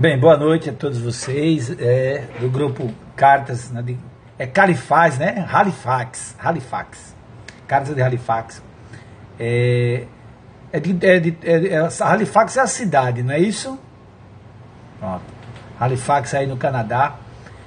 [0.00, 3.98] Bem, boa noite a todos vocês é, do grupo Cartas, né, de,
[4.38, 5.44] é Califaz, né?
[5.50, 7.16] Halifax, Halifax,
[7.66, 8.62] Cartas de Halifax.
[9.40, 10.04] É,
[10.72, 13.76] é de, é de, é, é, Halifax é a cidade, não é isso?
[15.00, 15.24] Pronto.
[15.80, 17.16] Halifax aí no Canadá.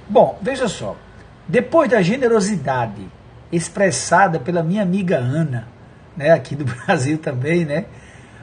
[0.08, 0.96] Bom, veja só.
[1.46, 3.10] Depois da generosidade
[3.52, 5.68] expressada pela minha amiga Ana,
[6.16, 7.88] né, aqui do Brasil também, né?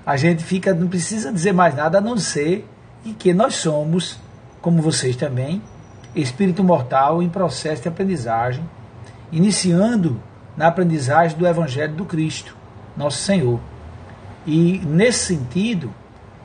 [0.05, 2.69] A gente fica, não precisa dizer mais nada a não ser
[3.05, 4.19] e que nós somos,
[4.61, 5.63] como vocês também,
[6.15, 8.69] espírito mortal em processo de aprendizagem,
[9.31, 10.21] iniciando
[10.57, 12.57] na aprendizagem do Evangelho do Cristo,
[12.97, 13.61] nosso Senhor.
[14.47, 15.93] E nesse sentido,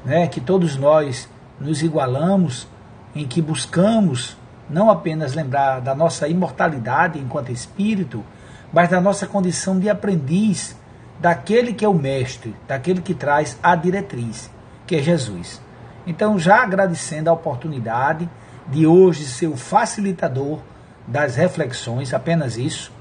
[0.06, 1.30] né, que todos nós
[1.60, 2.68] nos igualamos,
[3.16, 4.38] em que buscamos
[4.70, 8.24] não apenas lembrar da nossa imortalidade enquanto espírito,
[8.72, 10.76] mas da nossa condição de aprendiz
[11.20, 14.50] daquele que é o mestre, daquele que traz a diretriz,
[14.86, 15.62] que é Jesus.
[16.06, 18.30] Então, já agradecendo a oportunidade
[18.68, 20.60] de hoje ser o facilitador
[21.08, 22.92] das reflexões, apenas isso,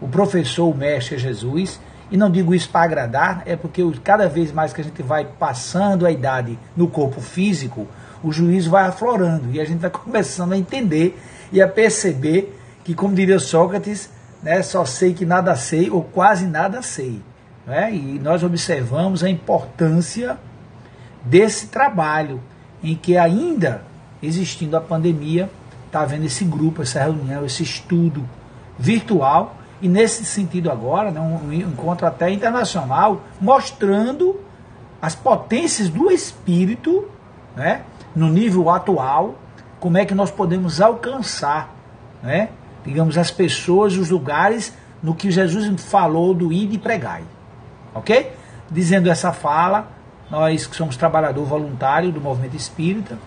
[0.00, 1.80] o professor, o mestre Jesus,
[2.10, 5.24] e não digo isso para agradar, é porque cada vez mais que a gente vai
[5.24, 7.86] passando a idade no corpo físico,
[8.22, 11.18] o juízo vai aflorando e a gente vai começando a entender
[11.52, 14.10] e a perceber que, como diria Sócrates,
[14.42, 17.22] né, só sei que nada sei ou quase nada sei.
[17.66, 17.94] Né?
[17.94, 20.38] E nós observamos a importância
[21.24, 22.40] desse trabalho
[22.82, 23.82] em que ainda
[24.22, 25.50] existindo a pandemia,
[25.86, 28.24] está havendo esse grupo, essa reunião, esse estudo
[28.78, 34.38] virtual, e nesse sentido agora, né, um encontro até internacional, mostrando
[35.00, 37.08] as potências do espírito,
[37.56, 37.82] né,
[38.14, 39.36] no nível atual,
[39.78, 41.74] como é que nós podemos alcançar,
[42.22, 42.50] né,
[42.84, 47.24] digamos, as pessoas, os lugares no que Jesus falou do ir e pregai.
[47.94, 48.32] Ok?
[48.70, 49.88] Dizendo essa fala,
[50.30, 53.18] nós que somos trabalhador voluntário do movimento espírita,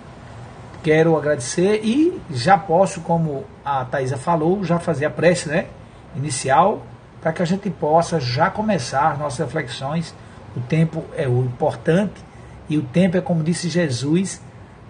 [0.81, 5.67] quero agradecer e já posso, como a Thaisa falou, já fazer a prece né,
[6.15, 6.83] inicial
[7.21, 10.13] para que a gente possa já começar nossas reflexões.
[10.55, 12.23] O tempo é o importante
[12.69, 14.41] e o tempo é como disse Jesus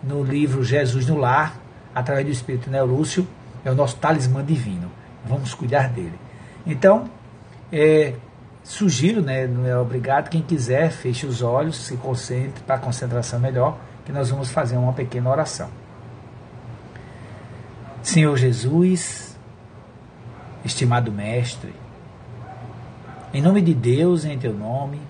[0.01, 1.55] no livro Jesus no Lar,
[1.93, 3.27] através do Espírito Neolúcio,
[3.63, 4.91] é o nosso talismã divino.
[5.25, 6.19] Vamos cuidar dele.
[6.65, 7.09] Então,
[7.71, 8.15] é,
[8.63, 13.39] Sugiro, né, não é obrigado, quem quiser, feche os olhos, se concentre para a concentração
[13.39, 15.69] melhor, que nós vamos fazer uma pequena oração.
[18.01, 19.37] Senhor Jesus,
[20.63, 21.73] estimado Mestre,
[23.33, 25.01] em nome de Deus em teu nome,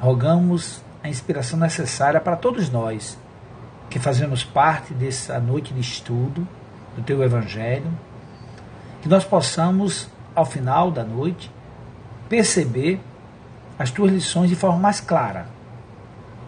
[0.00, 3.16] rogamos a inspiração necessária para todos nós
[3.88, 6.46] que fazemos parte dessa noite de estudo
[6.96, 7.90] do teu Evangelho,
[9.02, 11.50] que nós possamos, ao final da noite,
[12.30, 13.00] perceber
[13.76, 15.46] as tuas lições de forma mais clara.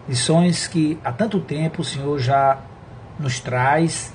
[0.09, 2.59] Lições que há tanto tempo o Senhor já
[3.19, 4.12] nos traz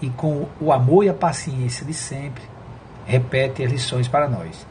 [0.00, 2.42] e com o amor e a paciência de sempre
[3.04, 4.66] repete as lições para nós.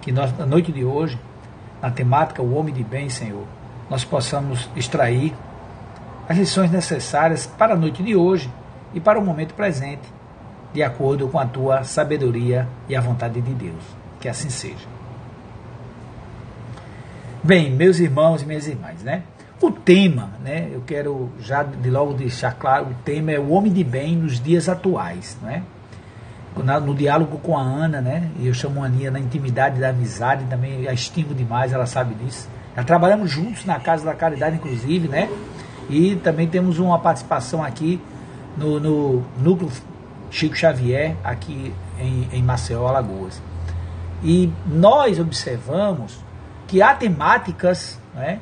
[0.00, 1.18] Que nós, na noite de hoje,
[1.80, 3.46] na temática O Homem de Bem, Senhor,
[3.88, 5.32] nós possamos extrair
[6.28, 8.50] as lições necessárias para a noite de hoje
[8.92, 10.12] e para o momento presente,
[10.72, 13.84] de acordo com a tua sabedoria e a vontade de Deus.
[14.20, 14.95] Que assim seja.
[17.46, 19.22] Bem, meus irmãos e minhas irmãs, né?
[19.62, 20.68] O tema, né?
[20.72, 24.40] Eu quero já de logo deixar claro, o tema é o homem de bem nos
[24.40, 25.62] dias atuais, né?
[26.84, 28.32] No diálogo com a Ana, né?
[28.42, 32.48] Eu chamo a Aninha na intimidade da amizade, também a estimo demais, ela sabe disso.
[32.74, 35.30] Já trabalhamos juntos na Casa da Caridade, inclusive, né?
[35.88, 38.00] E também temos uma participação aqui
[38.56, 39.70] no, no Núcleo
[40.32, 43.40] Chico Xavier, aqui em, em Maceió, Alagoas.
[44.24, 46.25] E nós observamos
[46.66, 48.40] que há temáticas né,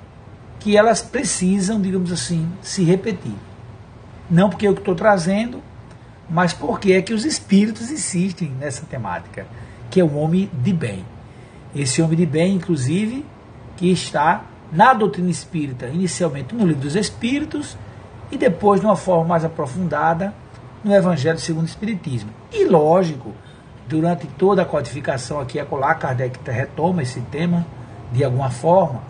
[0.60, 3.34] que elas precisam, digamos assim, se repetir.
[4.30, 5.62] Não porque eu estou trazendo,
[6.28, 9.46] mas porque é que os espíritos insistem nessa temática,
[9.90, 11.04] que é o homem de bem.
[11.74, 13.26] Esse homem de bem, inclusive,
[13.76, 17.76] que está na doutrina espírita, inicialmente no livro dos Espíritos,
[18.30, 20.34] e depois, de uma forma mais aprofundada,
[20.82, 22.30] no Evangelho segundo o Espiritismo.
[22.52, 23.32] E lógico,
[23.88, 27.66] durante toda a codificação aqui a colar, Kardec retoma esse tema
[28.12, 29.02] de alguma forma,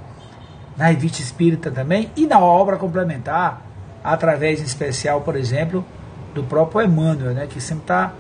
[0.77, 3.63] na revista espírita também e na obra complementar,
[4.03, 5.85] através em especial, por exemplo,
[6.35, 8.13] do próprio Emmanuel, né, que sempre está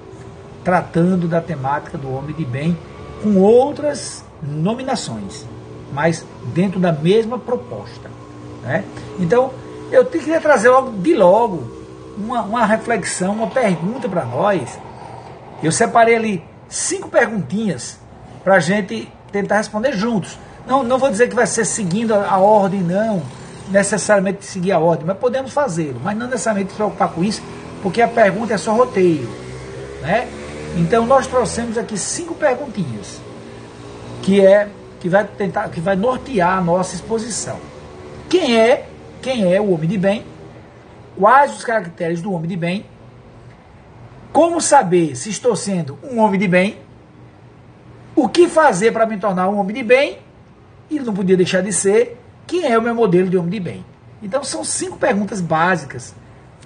[0.62, 2.76] tratando da temática do homem de bem
[3.22, 5.46] com outras nominações,
[5.92, 6.24] mas
[6.54, 8.10] dentro da mesma proposta.
[8.62, 8.84] Né?
[9.18, 9.50] Então,
[9.90, 11.70] eu queria trazer logo, de logo
[12.16, 14.78] uma, uma reflexão, uma pergunta para nós.
[15.62, 17.98] Eu separei ali cinco perguntinhas
[18.42, 20.38] para a gente tentar responder juntos.
[20.66, 23.22] Não, não vou dizer que vai ser seguindo a, a ordem, não,
[23.70, 27.42] necessariamente seguir a ordem, mas podemos fazê-lo, mas não necessariamente se preocupar com isso,
[27.82, 29.28] porque a pergunta é só roteiro.
[30.00, 30.28] Né?
[30.76, 33.20] Então nós trouxemos aqui cinco perguntinhas,
[34.22, 34.68] que é
[35.00, 37.58] que vai tentar, que vai nortear a nossa exposição.
[38.28, 38.86] Quem é,
[39.20, 40.24] quem é o homem de bem?
[41.18, 42.86] Quais os caracteres do homem de bem?
[44.32, 46.78] Como saber se estou sendo um homem de bem?
[48.16, 50.23] O que fazer para me tornar um homem de bem?
[50.90, 53.84] E não podia deixar de ser quem é o meu modelo de homem de bem?
[54.22, 56.14] Então são cinco perguntas básicas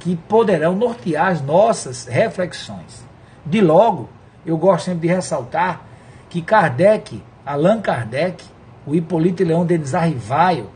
[0.01, 3.05] que poderão nortear as nossas reflexões.
[3.45, 4.09] De logo,
[4.45, 5.83] eu gosto sempre de ressaltar
[6.29, 8.45] que Kardec, Allan Kardec,
[8.87, 10.71] o Hipólito Leão Denis Arrivaio,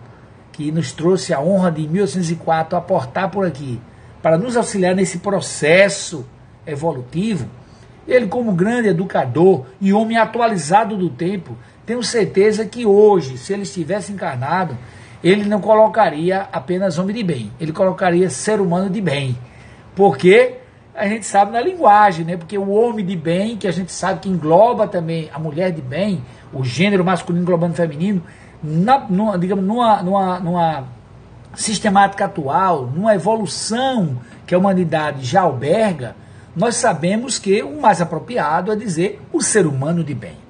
[0.52, 3.80] que nos trouxe a honra de em 1804 aportar por aqui
[4.20, 6.24] para nos auxiliar nesse processo
[6.66, 7.48] evolutivo,
[8.06, 13.62] ele como grande educador e homem atualizado do tempo, tenho certeza que hoje, se ele
[13.62, 14.76] estivesse encarnado,
[15.22, 19.36] ele não colocaria apenas homem de bem, ele colocaria ser humano de bem.
[19.94, 20.56] Porque
[20.94, 22.36] a gente sabe na linguagem, né?
[22.36, 25.80] Porque o homem de bem, que a gente sabe que engloba também a mulher de
[25.80, 28.22] bem, o gênero masculino englobando o feminino,
[28.62, 30.84] na, numa, digamos, numa, numa, numa
[31.54, 36.14] sistemática atual, numa evolução que a humanidade já alberga,
[36.54, 40.41] nós sabemos que o mais apropriado é dizer o ser humano de bem.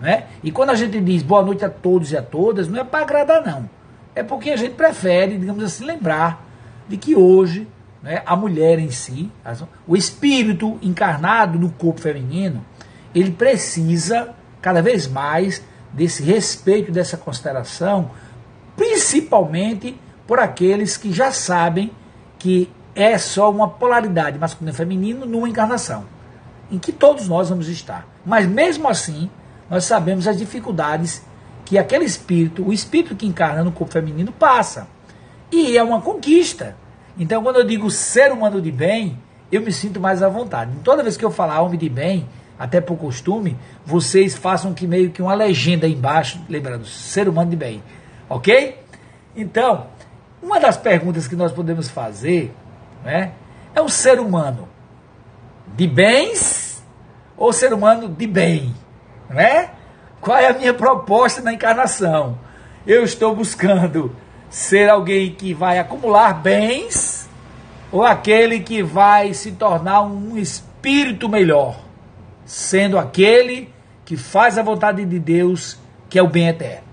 [0.00, 0.24] Né?
[0.42, 3.00] E quando a gente diz boa noite a todos e a todas, não é para
[3.00, 3.68] agradar, não
[4.14, 6.44] é porque a gente prefere, digamos assim, lembrar
[6.88, 7.66] de que hoje
[8.02, 9.30] né, a mulher em si,
[9.86, 12.64] o espírito encarnado no corpo feminino,
[13.14, 15.62] ele precisa cada vez mais
[15.92, 18.10] desse respeito, dessa consideração,
[18.76, 21.90] principalmente por aqueles que já sabem
[22.38, 26.04] que é só uma polaridade masculino e feminino numa encarnação,
[26.70, 28.06] em que todos nós vamos estar.
[28.24, 29.30] Mas mesmo assim,
[29.70, 31.22] nós sabemos as dificuldades
[31.64, 34.86] que aquele espírito, o espírito que encarna no corpo feminino, passa.
[35.50, 36.76] E é uma conquista.
[37.18, 39.18] Então, quando eu digo ser humano de bem,
[39.50, 40.72] eu me sinto mais à vontade.
[40.82, 42.28] Toda vez que eu falar homem de bem,
[42.58, 47.56] até por costume, vocês façam que meio que uma legenda embaixo, lembrando, ser humano de
[47.56, 47.82] bem.
[48.28, 48.78] Ok?
[49.36, 49.86] Então,
[50.42, 52.54] uma das perguntas que nós podemos fazer
[53.04, 53.32] né,
[53.74, 54.68] é o ser humano
[55.76, 56.82] de bens
[57.36, 58.74] ou ser humano de bem?
[59.28, 59.70] Né?
[60.20, 62.38] Qual é a minha proposta na encarnação?
[62.86, 64.14] Eu estou buscando
[64.48, 67.28] ser alguém que vai acumular bens
[67.90, 71.80] ou aquele que vai se tornar um espírito melhor,
[72.44, 73.72] sendo aquele
[74.04, 75.78] que faz a vontade de Deus,
[76.08, 76.84] que é o bem eterno.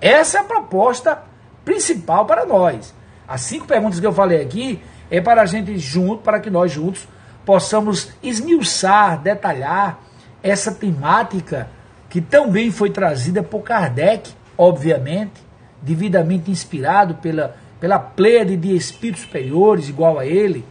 [0.00, 1.22] Essa é a proposta
[1.64, 2.94] principal para nós.
[3.26, 6.72] As cinco perguntas que eu falei aqui é para a gente junto, para que nós
[6.72, 7.06] juntos
[7.44, 10.00] possamos esmiuçar, detalhar
[10.42, 11.68] essa temática
[12.08, 15.40] que também foi trazida por Kardec, obviamente,
[15.80, 20.64] devidamente inspirado pela, pela pleiade de espíritos superiores, igual a ele,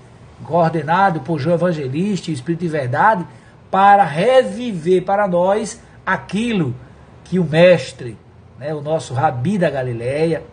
[0.43, 3.25] coordenado por João Evangelista Espírito de Verdade,
[3.69, 6.75] para reviver para nós aquilo
[7.23, 8.17] que o mestre,
[8.59, 10.43] né, o nosso Rabi da Galileia,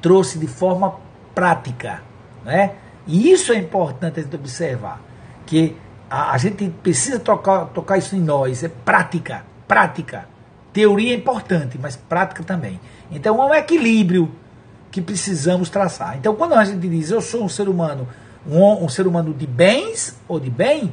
[0.00, 0.94] trouxe de forma
[1.34, 2.02] prática.
[2.44, 2.72] Né?
[3.06, 5.00] E isso é importante a gente observar,
[5.46, 5.76] que
[6.10, 10.28] a, a gente precisa tocar, tocar isso em nós, é prática prática.
[10.72, 12.80] Teoria é importante, mas prática também.
[13.08, 14.32] Então é um equilíbrio
[14.90, 16.16] que precisamos traçar.
[16.18, 18.08] Então quando a gente diz eu sou um ser humano,
[18.44, 20.92] um, um ser humano de bens ou de bem,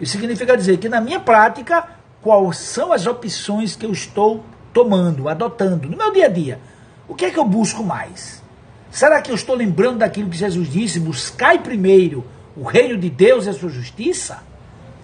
[0.00, 1.86] isso significa dizer que na minha prática,
[2.22, 4.42] quais são as opções que eu estou
[4.72, 6.58] tomando, adotando no meu dia a dia?
[7.06, 8.42] O que é que eu busco mais?
[8.90, 10.98] Será que eu estou lembrando daquilo que Jesus disse?
[10.98, 12.24] Buscai primeiro
[12.56, 14.42] o reino de Deus e a sua justiça?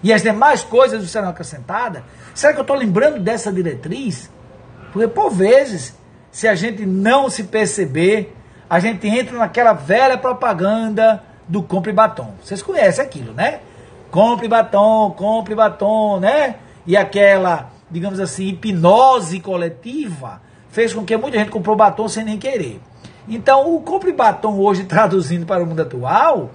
[0.03, 2.03] E as demais coisas serão acrescentadas?
[2.33, 4.29] Será que eu estou lembrando dessa diretriz?
[4.91, 5.95] Porque, por vezes,
[6.31, 8.35] se a gente não se perceber,
[8.69, 12.33] a gente entra naquela velha propaganda do compre batom.
[12.43, 13.59] Vocês conhecem aquilo, né?
[14.09, 16.55] Compre batom, compre batom, né?
[16.85, 22.37] E aquela, digamos assim, hipnose coletiva fez com que muita gente comprou batom sem nem
[22.37, 22.81] querer.
[23.27, 26.51] Então, o compre batom hoje, traduzindo para o mundo atual,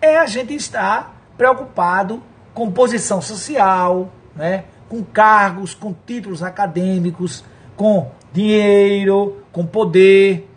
[0.00, 2.22] é a gente estar preocupado
[2.58, 4.64] com posição social, né?
[4.88, 7.44] com cargos, com títulos acadêmicos,
[7.76, 10.50] com dinheiro, com poder,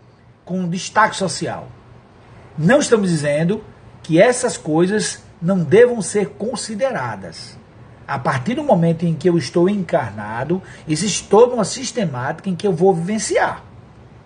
[0.44, 1.68] com destaque social.
[2.58, 3.64] Não estamos dizendo
[4.02, 7.56] que essas coisas não devam ser consideradas.
[8.08, 12.66] A partir do momento em que eu estou encarnado, existe toda uma sistemática em que
[12.66, 13.64] eu vou vivenciar.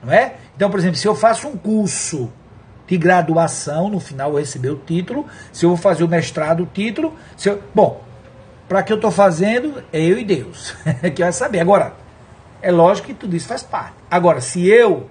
[0.01, 0.36] Não é?
[0.55, 2.32] Então, por exemplo, se eu faço um curso
[2.87, 6.65] de graduação, no final eu receber o título, se eu vou fazer o mestrado, o
[6.65, 8.03] título, se eu, bom,
[8.67, 10.75] para que eu estou fazendo é eu e Deus,
[11.15, 11.59] que vai saber.
[11.59, 11.93] Agora,
[12.61, 13.95] é lógico que tudo isso faz parte.
[14.09, 15.09] Agora, se eu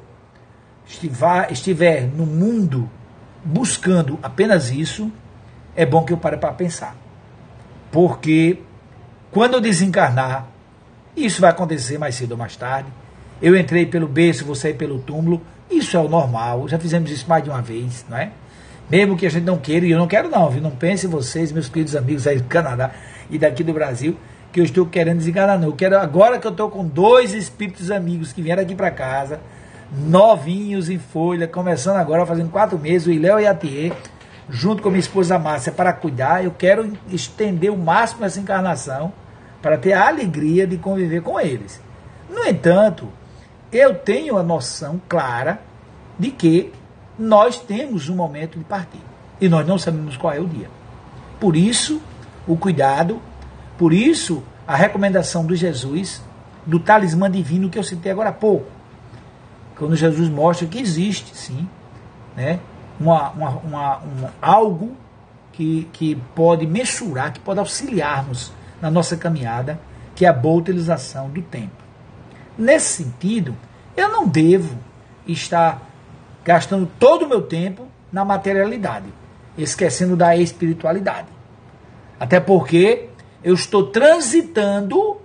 [0.86, 2.90] estiver, estiver no mundo
[3.44, 5.10] buscando apenas isso,
[5.76, 6.96] é bom que eu pare para pensar.
[7.90, 8.58] Porque
[9.30, 10.46] quando eu desencarnar,
[11.16, 12.88] isso vai acontecer mais cedo ou mais tarde.
[13.40, 15.42] Eu entrei pelo berço, vou sair pelo túmulo.
[15.76, 16.68] Isso é o normal.
[16.68, 18.30] Já fizemos isso mais de uma vez, não é?
[18.88, 20.62] Mesmo que a gente não queira, e eu não quero não, viu?
[20.62, 22.92] Não pensem vocês, meus queridos amigos aí do Canadá
[23.30, 24.16] e daqui do Brasil,
[24.52, 25.68] que eu estou querendo desenganar, não.
[25.68, 29.40] Eu quero, agora que eu estou com dois espíritos amigos que vieram aqui para casa,
[29.90, 33.92] novinhos em folha, começando agora, fazendo quatro meses, o Iléo e a Thier,
[34.48, 39.12] junto com minha esposa Márcia, para cuidar, eu quero estender o máximo essa encarnação,
[39.62, 41.80] para ter a alegria de conviver com eles.
[42.28, 43.08] No entanto,
[43.76, 45.60] eu tenho a noção clara
[46.16, 46.72] de que
[47.18, 49.00] nós temos um momento de partir.
[49.40, 50.70] E nós não sabemos qual é o dia.
[51.40, 52.00] Por isso,
[52.46, 53.20] o cuidado,
[53.76, 56.22] por isso, a recomendação do Jesus,
[56.64, 58.66] do talismã divino que eu citei agora há pouco.
[59.76, 61.68] Quando Jesus mostra que existe, sim,
[62.36, 62.60] né,
[62.98, 64.96] uma, uma, uma, um, algo
[65.52, 69.80] que, que pode mensurar, que pode auxiliar-nos na nossa caminhada,
[70.14, 71.83] que é a boa utilização do tempo.
[72.56, 73.56] Nesse sentido,
[73.96, 74.78] eu não devo
[75.26, 75.82] estar
[76.44, 79.06] gastando todo o meu tempo na materialidade,
[79.56, 81.28] esquecendo da espiritualidade.
[82.18, 83.08] Até porque
[83.42, 85.20] eu estou transitando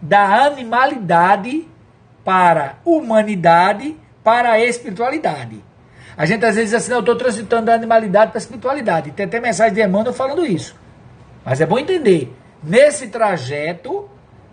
[0.00, 1.66] da animalidade
[2.24, 5.64] para humanidade, para a espiritualidade.
[6.16, 9.12] A gente às vezes diz assim, eu estou transitando da animalidade para a espiritualidade.
[9.12, 10.76] Tem até mensagem de Emmanuel falando isso.
[11.44, 14.08] Mas é bom entender, nesse trajeto,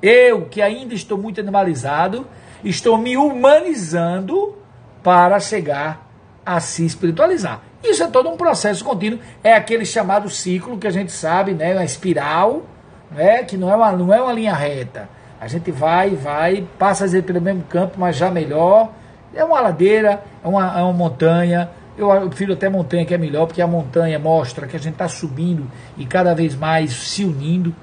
[0.06, 2.28] eu que ainda estou muito animalizado,
[2.64, 4.56] estou me humanizando
[5.04, 6.08] para chegar
[6.46, 7.62] a se espiritualizar.
[7.84, 11.74] Isso é todo um processo contínuo, é aquele chamado ciclo que a gente sabe, né,
[11.74, 12.64] uma espiral,
[13.12, 15.10] né, que não é uma, não é uma linha reta.
[15.40, 18.92] A gente vai, vai, passa pelo mesmo campo, mas já melhor.
[19.34, 21.70] É uma ladeira, é uma, é uma montanha.
[21.98, 25.08] Eu prefiro até montanha que é melhor, porque a montanha mostra que a gente está
[25.08, 27.76] subindo e cada vez mais se unindo.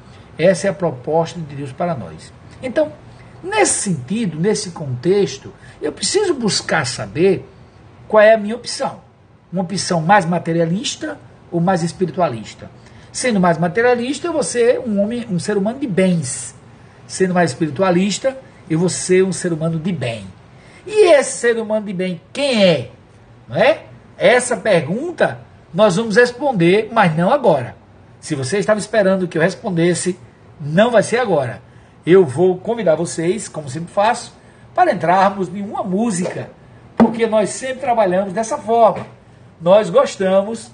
[0.42, 2.32] Essa é a proposta de Deus para nós.
[2.60, 2.92] Então,
[3.40, 7.48] nesse sentido, nesse contexto, eu preciso buscar saber
[8.08, 9.00] qual é a minha opção.
[9.52, 11.16] Uma opção mais materialista
[11.48, 12.68] ou mais espiritualista.
[13.12, 16.56] Sendo mais materialista, eu vou ser um homem, um ser humano de bens.
[17.06, 18.36] Sendo mais espiritualista,
[18.68, 20.26] eu vou ser um ser humano de bem.
[20.84, 22.90] E esse ser humano de bem, quem é?
[23.48, 23.84] Não é?
[24.18, 25.38] Essa pergunta
[25.72, 27.76] nós vamos responder, mas não agora.
[28.20, 30.18] Se você estava esperando que eu respondesse,
[30.62, 31.60] não vai ser agora.
[32.06, 34.32] Eu vou convidar vocês, como sempre faço,
[34.74, 36.50] para entrarmos em uma música,
[36.96, 39.06] porque nós sempre trabalhamos dessa forma.
[39.60, 40.70] Nós gostamos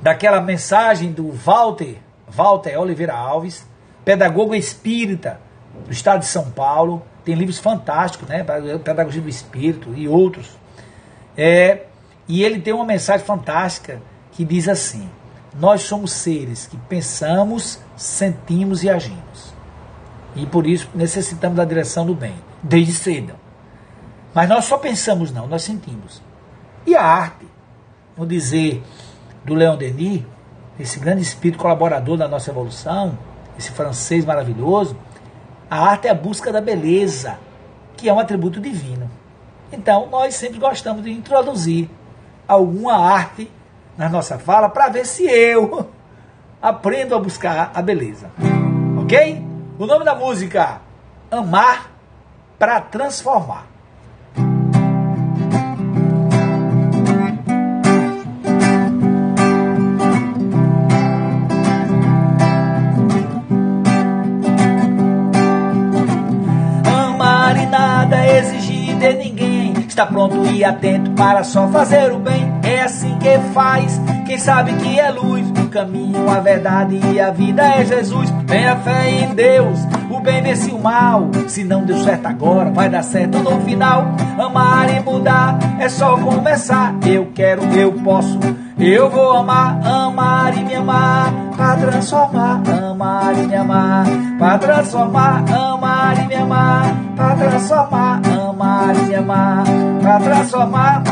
[0.00, 1.96] daquela mensagem do Walter,
[2.28, 3.66] Walter Oliveira Alves,
[4.04, 5.40] pedagogo espírita
[5.86, 8.44] do estado de São Paulo, tem livros fantásticos, né?
[8.84, 10.56] Pedagogia do Espírito e outros.
[11.36, 11.84] É,
[12.28, 14.00] e ele tem uma mensagem fantástica
[14.32, 15.08] que diz assim:
[15.58, 19.54] Nós somos seres que pensamos, sentimos e agimos.
[20.34, 23.34] E por isso necessitamos da direção do bem, desde cedo.
[24.34, 26.20] Mas nós só pensamos, não, nós sentimos.
[26.84, 27.46] E a arte,
[28.16, 28.82] vou dizer
[29.44, 30.22] do Leon Denis,
[30.78, 33.16] esse grande espírito colaborador da nossa evolução,
[33.56, 34.96] esse francês maravilhoso,
[35.70, 37.38] a arte é a busca da beleza,
[37.96, 39.08] que é um atributo divino.
[39.72, 41.88] Então, nós sempre gostamos de introduzir
[42.46, 43.50] alguma arte
[43.96, 45.88] na nossa fala para ver se eu
[46.60, 48.30] aprendo a buscar a beleza.
[48.98, 49.44] Ok?
[49.78, 50.80] O nome da música:
[51.30, 51.90] Amar
[52.58, 53.74] para Transformar.
[69.94, 72.63] Está pronto e atento para só fazer o bem.
[72.84, 75.48] Assim que faz, quem sabe que é luz.
[75.58, 78.30] O caminho, a verdade e a vida é Jesus.
[78.46, 79.78] Tenha fé em Deus,
[80.10, 81.30] o bem vence o mal.
[81.48, 84.14] Se não deu certo agora, vai dar certo no final.
[84.38, 86.94] Amar e mudar é só começar.
[87.06, 88.38] Eu quero, eu posso,
[88.78, 91.32] eu vou amar, amar e me amar.
[91.56, 94.04] Pra transformar, amar e me amar.
[94.36, 96.84] Pra transformar, amar e me amar.
[97.16, 99.64] Pra transformar, amar e me amar
[100.02, 101.02] pra transformar.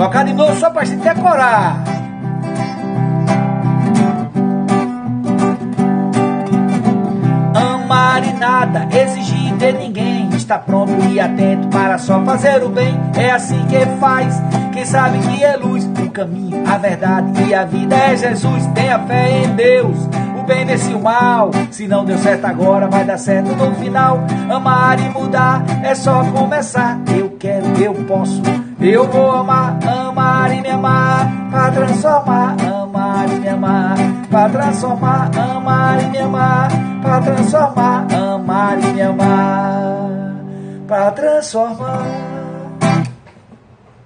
[0.00, 1.84] Tocar de novo só pra gente decorar.
[7.54, 10.30] Amar e nada exigir de ninguém.
[10.30, 12.98] Está pronto e atento para só fazer o bem.
[13.14, 14.42] É assim que faz.
[14.72, 18.64] Quem sabe que é luz, o caminho, a verdade e a vida é Jesus.
[18.68, 20.08] Tenha fé em Deus
[20.50, 20.66] bem
[20.96, 21.50] o mal.
[21.70, 24.18] Se não deu certo agora, vai dar certo no final.
[24.50, 27.00] Amar e mudar é só começar.
[27.16, 28.42] Eu quero, eu posso,
[28.80, 31.50] eu vou amar, amar e me amar.
[31.50, 33.96] Pra transformar, amar e me amar.
[34.30, 36.70] Pra transformar, amar e me amar.
[37.02, 40.10] Pra transformar, amar e me amar.
[40.86, 42.06] Pra transformar.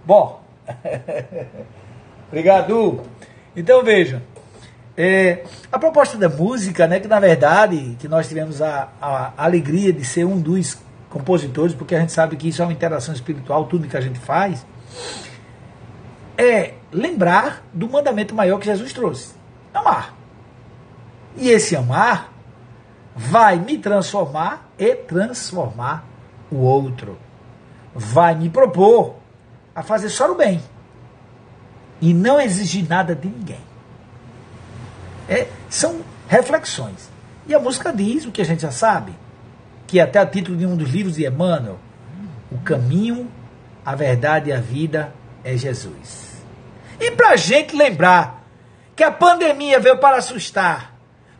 [0.04, 0.42] Bom.
[2.28, 3.02] Obrigado.
[3.56, 4.22] Então veja.
[4.96, 9.92] É, a proposta da música, né, que na verdade que nós tivemos a, a, alegria
[9.92, 10.78] de ser um dos
[11.14, 14.18] compositores, porque a gente sabe que isso é uma interação espiritual, tudo que a gente
[14.18, 14.66] faz,
[16.36, 19.32] é lembrar do mandamento maior que Jesus trouxe:
[19.72, 20.12] amar.
[21.36, 22.32] E esse amar
[23.14, 26.04] vai me transformar e transformar
[26.50, 27.16] o outro.
[27.94, 29.14] Vai me propor
[29.72, 30.60] a fazer só o bem
[32.00, 33.64] e não exigir nada de ninguém.
[35.28, 37.08] É, são reflexões.
[37.46, 39.14] E a música diz o que a gente já sabe,
[39.86, 41.78] que até o título de um dos livros de Emmanuel,
[42.50, 43.30] o caminho,
[43.84, 45.12] a verdade e a vida
[45.42, 46.42] é Jesus.
[47.00, 48.44] E para a gente lembrar
[48.96, 50.94] que a pandemia veio para assustar,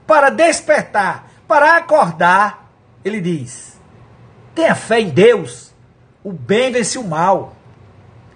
[0.06, 2.70] para despertar, para acordar,
[3.04, 3.80] ele diz:
[4.54, 5.72] tenha fé em Deus,
[6.22, 7.54] o bem vence o mal.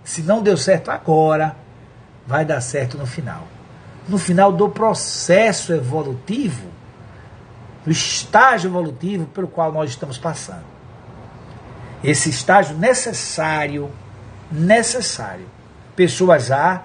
[0.04, 1.54] Se não deu certo agora,
[2.26, 3.46] vai dar certo no final
[4.08, 6.68] no final do processo evolutivo,
[7.88, 10.66] do estágio evolutivo pelo qual nós estamos passando.
[12.04, 13.90] Esse estágio necessário,
[14.52, 15.46] necessário.
[15.96, 16.82] Pessoas há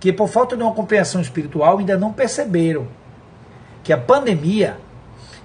[0.00, 2.88] que, por falta de uma compreensão espiritual, ainda não perceberam
[3.84, 4.80] que a pandemia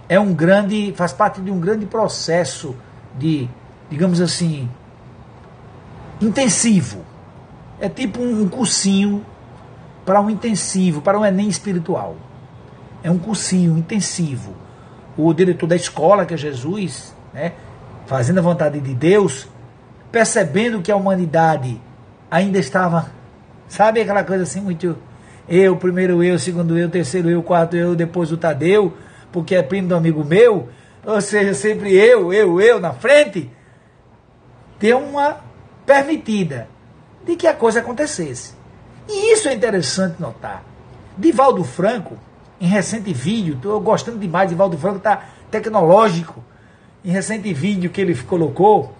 [0.07, 2.73] é um grande, faz parte de um grande processo
[3.17, 3.49] de,
[3.89, 4.71] digamos assim,
[6.21, 7.03] intensivo.
[7.77, 9.25] É tipo um cursinho
[10.05, 12.15] para um intensivo, para um Enem espiritual.
[13.03, 14.62] É um cursinho intensivo.
[15.17, 17.53] O diretor da escola, que é Jesus, né,
[18.05, 19.47] fazendo a vontade de Deus,
[20.11, 21.79] percebendo que a humanidade
[22.29, 23.11] ainda estava,
[23.67, 24.97] sabe aquela coisa assim, muito
[25.47, 28.93] eu, primeiro eu, segundo eu, terceiro eu, quarto eu, depois o Tadeu,
[29.31, 30.69] porque é primo do amigo meu,
[31.05, 33.49] ou seja, sempre eu, eu, eu na frente,
[34.79, 35.37] deu uma
[35.85, 36.67] permitida
[37.25, 38.53] de que a coisa acontecesse.
[39.07, 40.63] E isso é interessante notar.
[41.17, 42.17] Divaldo Franco,
[42.63, 46.41] em recente vídeo, estou gostando demais, Divaldo Franco está tecnológico.
[47.03, 48.95] Em recente vídeo que ele colocou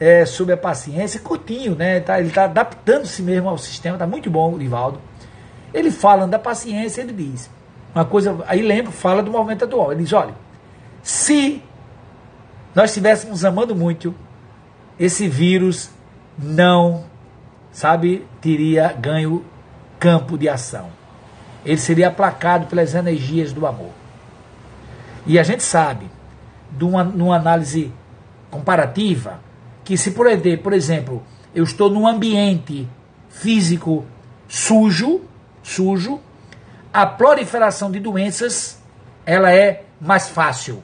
[0.00, 2.00] é, sobre a paciência, curtinho, né?
[2.00, 5.00] Tá, ele está adaptando-se mesmo ao sistema, está muito bom o Divaldo.
[5.72, 7.48] Ele falando da paciência, ele diz
[7.94, 9.92] uma coisa, aí lembro, fala do movimento atual.
[9.92, 10.34] Ele diz: olha,
[11.00, 11.62] se
[12.74, 14.12] nós estivéssemos amando muito,
[14.98, 15.88] esse vírus
[16.36, 17.04] não
[17.70, 19.44] sabe, teria ganho
[20.00, 21.03] campo de ação.
[21.64, 23.90] Ele seria aplacado pelas energias do amor.
[25.26, 26.10] E a gente sabe,
[26.70, 27.92] de uma, numa análise
[28.50, 29.40] comparativa,
[29.84, 30.26] que se por,
[30.62, 31.22] por exemplo,
[31.54, 32.88] eu estou num ambiente
[33.28, 34.04] físico
[34.48, 35.22] sujo,
[35.62, 36.20] sujo,
[36.92, 38.82] a proliferação de doenças
[39.26, 40.82] ela é mais fácil.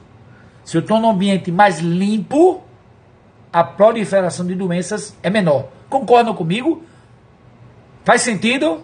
[0.63, 2.61] Se eu estou num ambiente mais limpo,
[3.51, 5.67] a proliferação de doenças é menor.
[5.89, 6.83] Concordam comigo?
[8.03, 8.83] Faz sentido?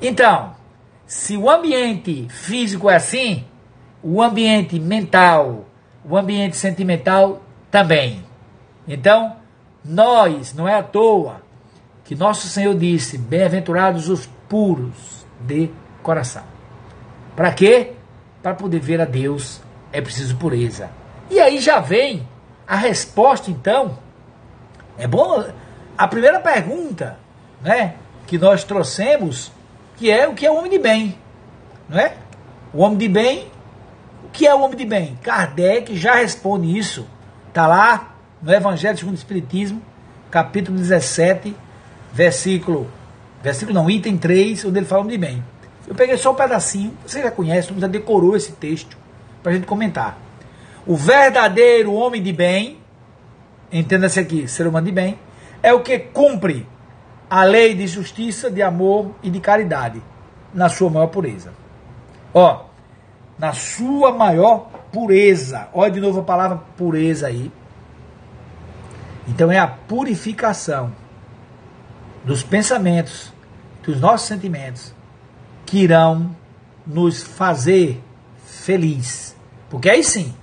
[0.00, 0.54] Então,
[1.06, 3.44] se o ambiente físico é assim,
[4.02, 5.64] o ambiente mental,
[6.04, 8.24] o ambiente sentimental também.
[8.86, 9.36] Então,
[9.84, 11.42] nós, não é à toa
[12.04, 15.70] que nosso Senhor disse: Bem-aventurados os puros de
[16.02, 16.44] coração.
[17.34, 17.92] Para quê?
[18.42, 19.60] Para poder ver a Deus
[19.92, 20.90] é preciso pureza.
[21.30, 22.26] E aí já vem
[22.66, 23.98] a resposta, então,
[24.96, 25.44] é bom.
[25.98, 27.18] A primeira pergunta,
[27.62, 27.94] né,
[28.26, 29.50] que nós trouxemos,
[29.96, 31.16] que é o que é o homem de bem,
[31.88, 32.14] não é?
[32.72, 33.48] O homem de bem,
[34.24, 35.18] o que é o homem de bem?
[35.22, 37.06] Kardec já responde isso.
[37.48, 39.80] Está lá no Evangelho segundo o Espiritismo,
[40.30, 41.56] capítulo 17,
[42.12, 42.90] versículo,
[43.42, 45.44] versículo não, item 3, onde ele fala homem de bem.
[45.88, 48.98] Eu peguei só um pedacinho, você já conhece, já decorou esse texto
[49.42, 50.18] para a gente comentar.
[50.86, 52.78] O verdadeiro homem de bem
[53.72, 55.18] entenda-se aqui, ser humano de bem,
[55.62, 56.66] é o que cumpre
[57.28, 60.02] a lei de justiça, de amor e de caridade
[60.54, 61.52] na sua maior pureza.
[62.32, 62.64] Ó,
[63.38, 65.68] na sua maior pureza.
[65.74, 67.50] Olha de novo a palavra pureza aí.
[69.28, 70.92] Então é a purificação
[72.24, 73.32] dos pensamentos,
[73.82, 74.94] dos nossos sentimentos,
[75.64, 76.34] que irão
[76.86, 78.02] nos fazer
[78.44, 79.36] feliz.
[79.68, 80.34] Porque aí sim,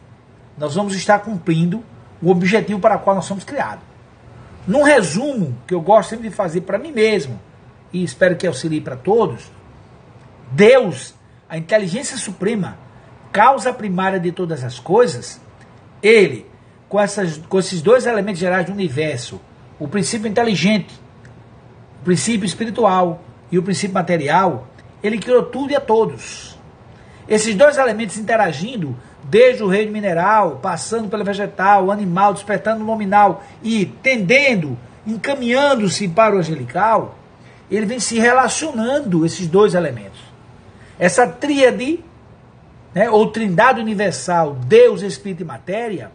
[0.57, 1.83] nós vamos estar cumprindo
[2.21, 3.92] o objetivo para o qual nós somos criados.
[4.67, 7.39] Num resumo que eu gosto sempre de fazer para mim mesmo,
[7.91, 9.51] e espero que auxilie para todos,
[10.51, 11.13] Deus
[11.49, 12.77] a inteligência suprema,
[13.31, 15.39] causa primária de todas as coisas,
[16.01, 16.45] ele,
[16.87, 19.39] com, essas, com esses dois elementos gerais do universo,
[19.79, 20.93] o princípio inteligente,
[22.01, 23.21] o princípio espiritual
[23.51, 24.67] e o princípio material,
[25.03, 26.57] ele criou tudo e a todos.
[27.27, 33.43] Esses dois elementos interagindo, desde o reino mineral, passando pelo vegetal, animal, despertando o nominal
[33.63, 37.15] e tendendo, encaminhando-se para o angelical,
[37.71, 40.19] ele vem se relacionando, esses dois elementos.
[40.99, 42.03] Essa tríade,
[42.93, 46.11] né, ou trindade universal, Deus, Espírito e Matéria,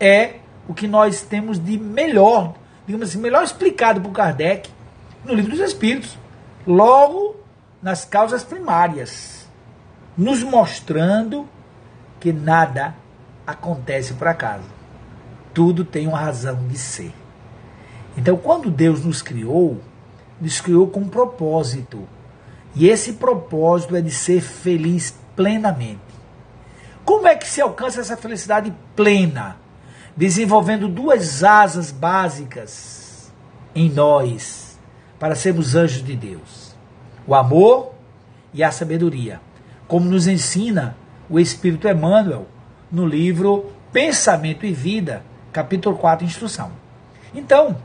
[0.00, 2.54] é o que nós temos de melhor,
[2.86, 4.68] digamos assim, melhor explicado por Kardec
[5.24, 6.18] no Livro dos Espíritos.
[6.66, 7.36] Logo,
[7.80, 9.48] nas causas primárias,
[10.16, 11.48] nos mostrando
[12.22, 12.94] que nada
[13.44, 14.70] acontece por acaso.
[15.52, 17.12] Tudo tem uma razão de ser.
[18.16, 19.80] Então, quando Deus nos criou,
[20.40, 22.06] nos criou com um propósito.
[22.76, 25.98] E esse propósito é de ser feliz plenamente.
[27.04, 29.56] Como é que se alcança essa felicidade plena?
[30.16, 33.32] Desenvolvendo duas asas básicas
[33.74, 34.78] em nós
[35.18, 36.76] para sermos anjos de Deus:
[37.26, 37.94] o amor
[38.54, 39.40] e a sabedoria,
[39.88, 41.01] como nos ensina
[41.32, 42.46] o Espírito Emmanuel
[42.90, 46.70] no livro Pensamento e Vida, capítulo 4, instrução.
[47.34, 47.78] Então,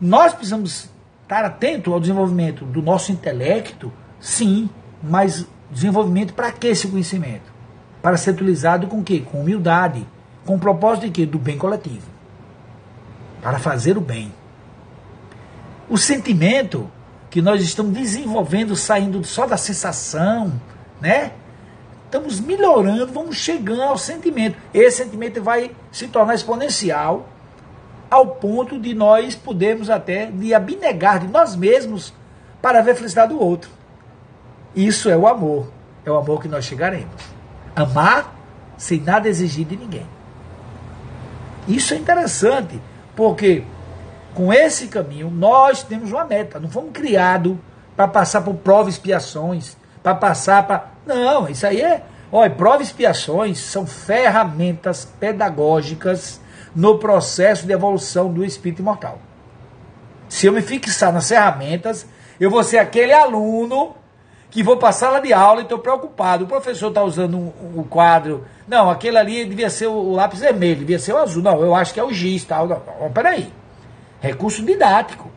[0.00, 0.90] nós precisamos
[1.22, 4.68] estar atento ao desenvolvimento do nosso intelecto, sim,
[5.00, 7.52] mas desenvolvimento para que esse conhecimento?
[8.02, 9.20] Para ser utilizado com quê?
[9.20, 10.04] Com humildade,
[10.44, 11.26] com o propósito de quê?
[11.26, 12.08] Do bem coletivo.
[13.40, 14.34] Para fazer o bem.
[15.88, 16.90] O sentimento
[17.30, 20.60] que nós estamos desenvolvendo, saindo só da sensação,
[21.00, 21.30] né?
[22.08, 24.56] Estamos melhorando, vamos chegando ao sentimento.
[24.72, 27.28] Esse sentimento vai se tornar exponencial
[28.10, 32.14] ao ponto de nós podermos até de abnegar de nós mesmos
[32.62, 33.70] para ver a felicidade do outro.
[34.74, 35.70] Isso é o amor.
[36.02, 37.12] É o amor que nós chegaremos.
[37.76, 38.34] Amar
[38.78, 40.06] sem nada exigir de ninguém.
[41.68, 42.80] Isso é interessante,
[43.14, 43.64] porque
[44.34, 46.58] com esse caminho nós temos uma meta.
[46.58, 47.54] Não fomos criados
[47.94, 49.76] para passar por provas e expiações,
[50.08, 50.86] para passar para.
[51.06, 52.02] Não, isso aí é.
[52.30, 56.40] Olha, provas e expiações são ferramentas pedagógicas
[56.74, 59.18] no processo de evolução do espírito imortal.
[60.28, 62.06] Se eu me fixar nas ferramentas,
[62.38, 63.94] eu vou ser aquele aluno
[64.50, 66.44] que vou passar lá de aula e estou preocupado.
[66.44, 68.44] O professor está usando um, um, quadro.
[68.66, 71.42] Não, aquele ali devia ser o lápis vermelho, devia ser o azul.
[71.42, 72.44] Não, eu acho que é o giz.
[72.44, 72.66] Tal.
[72.66, 73.50] Não, não, peraí.
[74.20, 75.30] Recurso didático.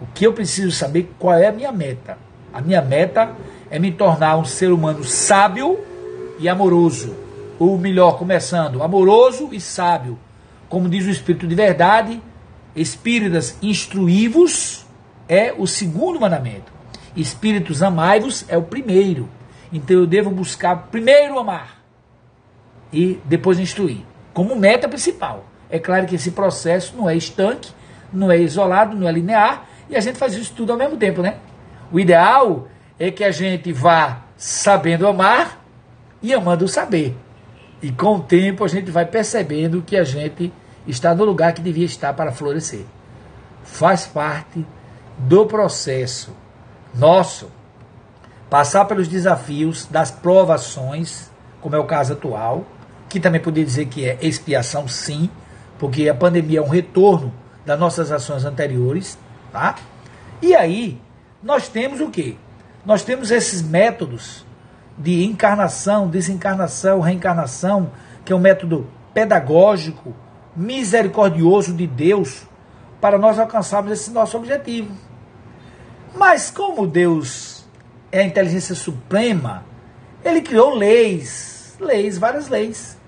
[0.00, 2.16] O que eu preciso saber qual é a minha meta?
[2.52, 3.32] A minha meta
[3.70, 5.78] é me tornar um ser humano sábio
[6.38, 7.22] e amoroso
[7.62, 10.18] ou melhor, começando, amoroso e sábio.
[10.68, 12.20] Como diz o Espírito de Verdade,
[12.74, 14.84] espíritas instruivos
[15.28, 16.72] é o segundo mandamento.
[17.14, 19.28] Espíritos amai-vos é o primeiro.
[19.72, 21.80] Então eu devo buscar primeiro amar
[22.92, 24.00] e depois instruir,
[24.34, 25.44] como meta principal.
[25.70, 27.70] É claro que esse processo não é estanque,
[28.12, 31.22] não é isolado, não é linear, e a gente faz isso tudo ao mesmo tempo,
[31.22, 31.36] né?
[31.92, 35.62] O ideal é que a gente vá sabendo amar
[36.22, 37.14] e amando saber.
[37.82, 40.52] E com o tempo a gente vai percebendo que a gente
[40.86, 42.86] está no lugar que devia estar para florescer.
[43.62, 44.64] Faz parte
[45.18, 46.34] do processo
[46.94, 47.50] nosso
[48.48, 52.66] passar pelos desafios das provações, como é o caso atual,
[53.08, 55.30] que também poderia dizer que é expiação, sim,
[55.78, 57.32] porque a pandemia é um retorno
[57.64, 59.18] das nossas ações anteriores,
[59.50, 59.76] tá?
[60.40, 61.00] E aí,
[61.42, 62.36] nós temos o quê?
[62.84, 64.44] Nós temos esses métodos
[64.96, 67.90] de encarnação, desencarnação, reencarnação,
[68.24, 70.14] que é um método pedagógico,
[70.54, 72.44] misericordioso de Deus,
[73.00, 74.94] para nós alcançarmos esse nosso objetivo.
[76.14, 77.64] Mas como Deus
[78.10, 79.64] é a inteligência suprema,
[80.24, 82.98] ele criou leis, leis, várias leis,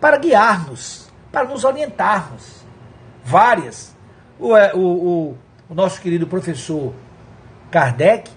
[0.00, 2.64] para guiar-nos, para nos orientarmos.
[3.24, 3.96] Várias.
[4.38, 5.38] O, é, o, o,
[5.70, 6.92] o nosso querido professor
[7.70, 8.30] Kardec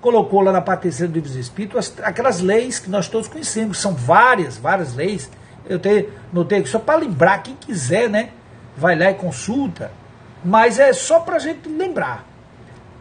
[0.00, 3.78] colocou lá na parte terceira do livro dos Espíritos aquelas leis que nós todos conhecemos,
[3.78, 5.30] são várias, várias leis.
[5.66, 8.30] Eu te, notei aqui só para lembrar, quem quiser, né?
[8.76, 9.90] Vai lá e consulta.
[10.44, 12.26] Mas é só para a gente lembrar.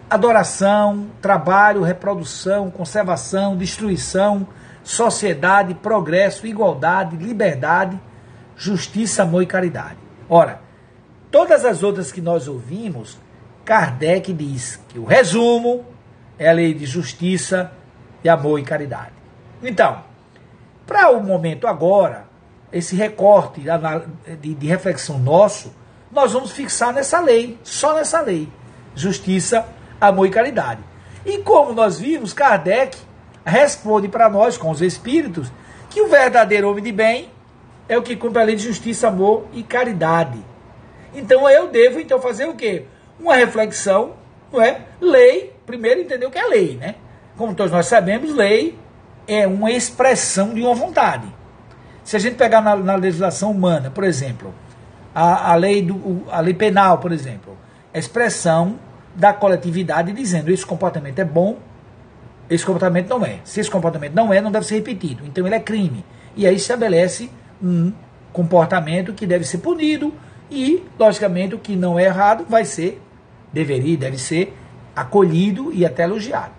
[0.10, 4.48] Adoração, trabalho, reprodução, conservação, destruição,
[4.84, 8.00] sociedade, progresso, igualdade, liberdade,
[8.56, 9.98] justiça, amor e caridade.
[10.30, 10.62] Ora,
[11.30, 13.18] todas as outras que nós ouvimos,
[13.66, 15.86] Kardec diz que o resumo
[16.38, 17.72] é a lei de justiça,
[18.22, 19.14] de amor e caridade.
[19.62, 20.04] Então,
[20.86, 22.26] para o momento agora,
[22.72, 23.62] esse recorte
[24.42, 25.74] de, reflexão nosso,
[26.12, 28.50] nós vamos fixar nessa lei, só nessa lei:
[28.96, 29.66] justiça,
[30.00, 30.82] amor e caridade.
[31.26, 32.98] E como nós vimos, Kardec,
[33.46, 35.52] responde para nós, com os espíritos,
[35.90, 37.30] que o verdadeiro homem de bem
[37.88, 40.44] é o que cumpre a lei de justiça, amor e caridade.
[41.14, 42.86] Então eu devo então fazer o quê?
[43.24, 44.16] Uma reflexão,
[44.52, 44.82] não é?
[45.00, 46.96] Lei, primeiro entender o que é lei, né?
[47.38, 48.78] Como todos nós sabemos, lei
[49.26, 51.34] é uma expressão de uma vontade.
[52.04, 54.54] Se a gente pegar na, na legislação humana, por exemplo,
[55.16, 57.58] a, a, lei do, a lei penal, por exemplo,
[57.94, 58.78] é expressão
[59.16, 61.60] da coletividade dizendo esse comportamento é bom,
[62.50, 63.40] esse comportamento não é.
[63.46, 65.26] Se esse comportamento não é, não deve ser repetido.
[65.26, 66.04] Então ele é crime.
[66.36, 67.30] E aí estabelece
[67.62, 67.94] um
[68.34, 70.14] comportamento que deve ser punido
[70.52, 73.02] e, logicamente, o que não é errado vai ser,
[73.54, 74.58] deveria, deve ser
[74.96, 76.52] acolhido e até elogiado.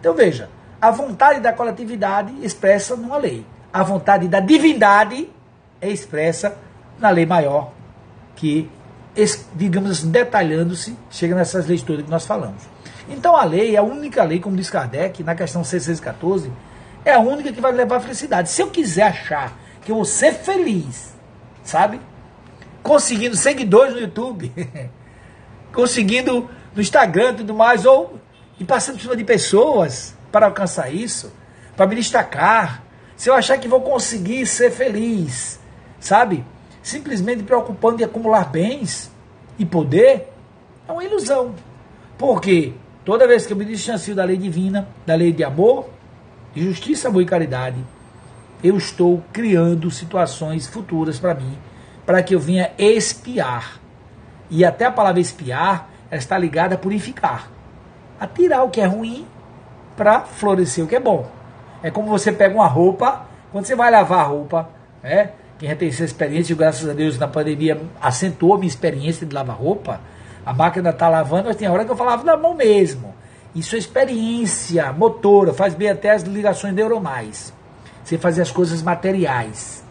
[0.00, 0.48] Então veja,
[0.80, 3.44] a vontade da coletividade expressa numa lei.
[3.72, 5.28] A vontade da divindade
[5.80, 6.56] é expressa
[6.98, 7.72] na lei maior,
[8.34, 8.70] que,
[9.54, 12.62] digamos detalhando-se, chega nessas leis todas que nós falamos.
[13.08, 16.50] Então a lei, a única lei, como diz Kardec, na questão 614,
[17.04, 18.50] é a única que vai levar à felicidade.
[18.50, 21.14] Se eu quiser achar que eu vou ser feliz,
[21.62, 22.00] sabe?
[22.82, 24.52] Conseguindo seguidores no YouTube,
[25.76, 28.18] conseguindo no Instagram e tudo mais, ou
[28.58, 31.30] e passando por cima de pessoas para alcançar isso,
[31.76, 32.82] para me destacar.
[33.14, 35.60] Se eu achar que vou conseguir ser feliz,
[36.00, 36.42] sabe?
[36.82, 39.10] Simplesmente preocupando em acumular bens
[39.58, 40.32] e poder,
[40.88, 41.54] é uma ilusão.
[42.16, 42.72] Porque
[43.04, 45.90] toda vez que eu me distancio da lei divina, da lei de amor,
[46.54, 47.84] de justiça, amor e caridade,
[48.64, 51.56] eu estou criando situações futuras para mim,
[52.06, 53.85] para que eu venha espiar.
[54.50, 57.50] E até a palavra espiar, ela está ligada a purificar,
[58.18, 59.26] a tirar o que é ruim
[59.96, 61.26] para florescer o que é bom.
[61.82, 64.68] É como você pega uma roupa, quando você vai lavar a roupa,
[65.02, 65.30] né?
[65.58, 69.34] Quem já tem essa experiência, graças a Deus na pandemia acentuou a minha experiência de
[69.34, 70.00] lavar roupa.
[70.44, 73.14] A máquina está lavando, mas tem hora que eu falava na mão mesmo.
[73.54, 77.54] Isso é experiência motora, faz bem até as ligações neuronais
[78.06, 79.84] você fazer as coisas materiais.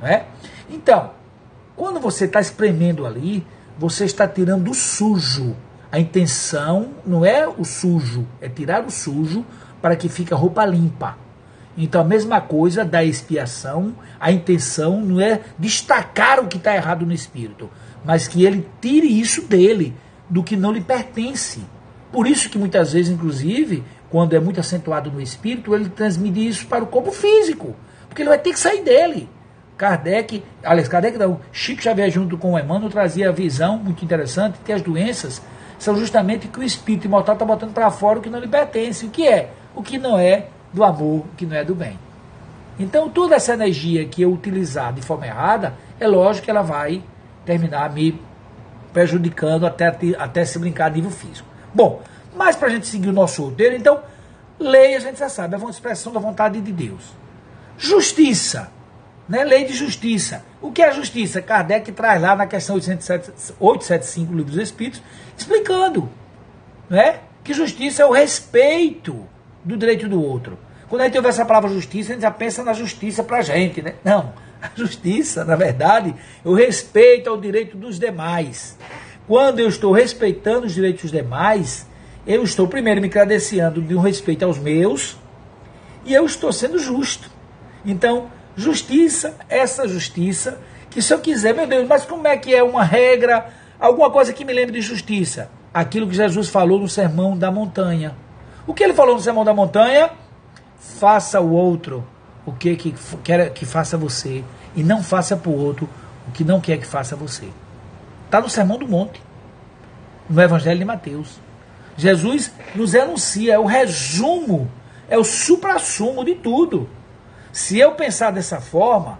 [0.00, 0.24] Não é?
[0.68, 1.10] Então,
[1.76, 3.46] quando você está espremendo ali,
[3.80, 5.56] você está tirando o sujo.
[5.90, 9.42] A intenção não é o sujo, é tirar o sujo
[9.80, 11.16] para que fique a roupa limpa.
[11.78, 17.06] Então, a mesma coisa da expiação, a intenção não é destacar o que está errado
[17.06, 17.70] no espírito,
[18.04, 19.94] mas que ele tire isso dele,
[20.28, 21.60] do que não lhe pertence.
[22.12, 26.66] Por isso que muitas vezes, inclusive, quando é muito acentuado no espírito, ele transmite isso
[26.66, 27.74] para o corpo físico,
[28.06, 29.26] porque ele vai ter que sair dele.
[29.80, 34.58] Kardec, aliás, Kardec não, Chico Xavier junto com o Emmanuel trazia a visão muito interessante
[34.62, 35.40] que as doenças
[35.78, 39.06] são justamente que o espírito imortal está botando para fora o que não lhe pertence,
[39.06, 39.48] o que é?
[39.74, 41.98] O que não é do amor, o que não é do bem.
[42.78, 47.02] Então, toda essa energia que eu utilizar de forma errada, é lógico que ela vai
[47.46, 48.20] terminar me
[48.92, 51.48] prejudicando até, até se brincar a nível físico.
[51.72, 52.02] Bom,
[52.36, 53.98] mas para a gente seguir o nosso roteiro, então,
[54.58, 57.14] lei a gente já sabe, é uma expressão da vontade de Deus.
[57.78, 58.70] Justiça,
[59.30, 59.44] né?
[59.44, 60.44] lei de justiça.
[60.60, 61.40] O que é justiça?
[61.40, 65.00] Kardec traz lá na questão 875 do Livro dos Espíritos,
[65.38, 66.10] explicando
[66.90, 67.20] né?
[67.44, 69.24] que justiça é o respeito
[69.64, 70.58] do direito do outro.
[70.88, 73.42] Quando a gente ouve essa palavra justiça, a gente já pensa na justiça para a
[73.42, 73.94] gente, né?
[74.04, 74.32] Não.
[74.60, 76.14] A justiça, na verdade,
[76.44, 78.76] é o respeito ao direito dos demais.
[79.26, 81.86] Quando eu estou respeitando os direitos dos demais,
[82.26, 85.16] eu estou primeiro me credenciando de um respeito aos meus
[86.04, 87.30] e eu estou sendo justo.
[87.86, 90.58] Então, justiça, essa justiça,
[90.88, 94.32] que se eu quiser, meu Deus, mas como é que é uma regra, alguma coisa
[94.32, 95.50] que me lembre de justiça?
[95.72, 98.14] Aquilo que Jesus falou no Sermão da Montanha.
[98.66, 100.10] O que ele falou no Sermão da Montanha?
[100.78, 102.04] Faça o outro
[102.44, 105.88] o que, que quer que faça você e não faça para o outro
[106.28, 107.48] o que não quer que faça você.
[108.26, 109.22] Está no Sermão do Monte,
[110.28, 111.40] no Evangelho de Mateus.
[111.96, 114.70] Jesus nos anuncia, é o resumo,
[115.08, 116.88] é o supra-sumo de tudo.
[117.52, 119.18] Se eu pensar dessa forma,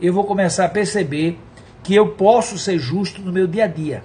[0.00, 1.38] eu vou começar a perceber
[1.82, 4.02] que eu posso ser justo no meu dia a dia.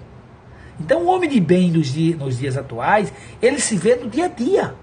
[0.79, 4.25] Então, o homem de bem nos dias, nos dias atuais, ele se vê no dia
[4.25, 4.75] a dia.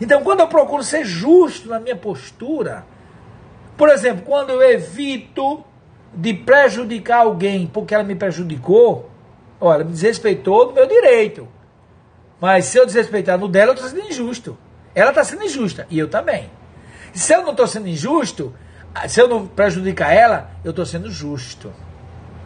[0.00, 2.84] Então, quando eu procuro ser justo na minha postura,
[3.76, 5.64] por exemplo, quando eu evito
[6.12, 9.10] de prejudicar alguém porque ela me prejudicou,
[9.60, 11.48] olha, me desrespeitou do meu direito.
[12.40, 14.58] Mas se eu desrespeitar no dela, eu estou sendo injusto.
[14.94, 15.86] Ela está sendo injusta.
[15.88, 16.50] E eu também.
[17.14, 18.52] Se eu não estou sendo injusto,
[19.08, 21.72] se eu não prejudicar ela, eu estou sendo justo.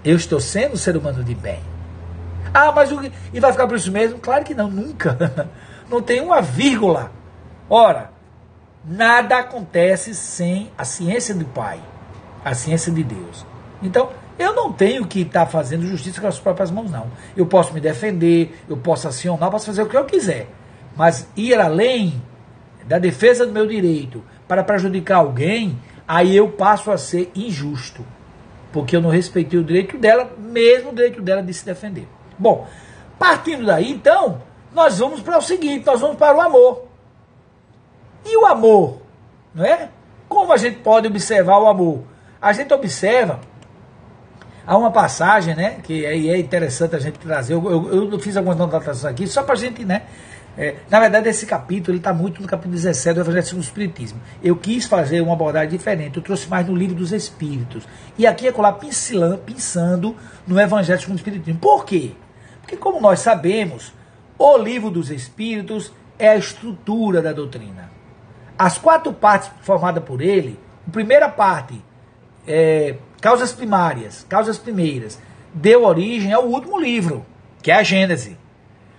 [0.04, 1.61] Eu estou sendo um ser humano de bem.
[2.52, 3.00] Ah, mas o,
[3.33, 4.18] e vai ficar por isso mesmo?
[4.18, 5.48] Claro que não, nunca.
[5.88, 7.11] Não tem uma vírgula.
[7.68, 8.11] Ora,
[8.85, 11.81] nada acontece sem a ciência do Pai,
[12.44, 13.46] a ciência de Deus.
[13.83, 17.07] Então, eu não tenho que estar tá fazendo justiça com as próprias mãos, não.
[17.35, 20.46] Eu posso me defender, eu posso acionar, posso fazer o que eu quiser.
[20.94, 22.22] Mas ir além
[22.87, 28.04] da defesa do meu direito, para prejudicar alguém, aí eu passo a ser injusto.
[28.72, 32.08] Porque eu não respeitei o direito dela, mesmo o direito dela de se defender.
[32.38, 32.66] Bom,
[33.18, 36.84] partindo daí, então, nós vamos para o seguinte: nós vamos para o amor.
[38.24, 39.02] E o amor,
[39.54, 39.90] não é?
[40.28, 42.02] Como a gente pode observar o amor?
[42.40, 43.40] A gente observa
[44.68, 47.54] Há uma passagem, né, que aí é interessante a gente trazer.
[47.54, 50.02] Eu, eu, eu fiz algumas anotações aqui, só para a gente, né,
[50.61, 54.21] é, na verdade, esse capítulo está muito no capítulo 17 do Evangelho segundo o Espiritismo.
[54.42, 57.87] Eu quis fazer uma abordagem diferente, eu trouxe mais no livro dos Espíritos.
[58.18, 61.61] E aqui é colar pincelando, pensando no Evangelho segundo o Espiritismo.
[61.61, 62.11] Por quê?
[62.61, 63.94] Porque, como nós sabemos,
[64.37, 67.92] o livro dos Espíritos é a estrutura da doutrina.
[68.59, 71.81] As quatro partes formadas por ele, a primeira parte
[72.49, 75.21] é causas primárias, causas primeiras,
[75.55, 77.25] deu origem ao último livro,
[77.62, 78.37] que é a Gênese.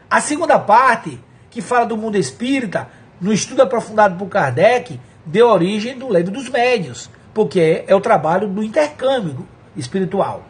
[0.10, 2.88] A segunda parte, que fala do mundo espírita,
[3.20, 8.48] no estudo aprofundado por Kardec, deu origem do livro dos médios, porque é o trabalho
[8.48, 10.44] do intercâmbio espiritual.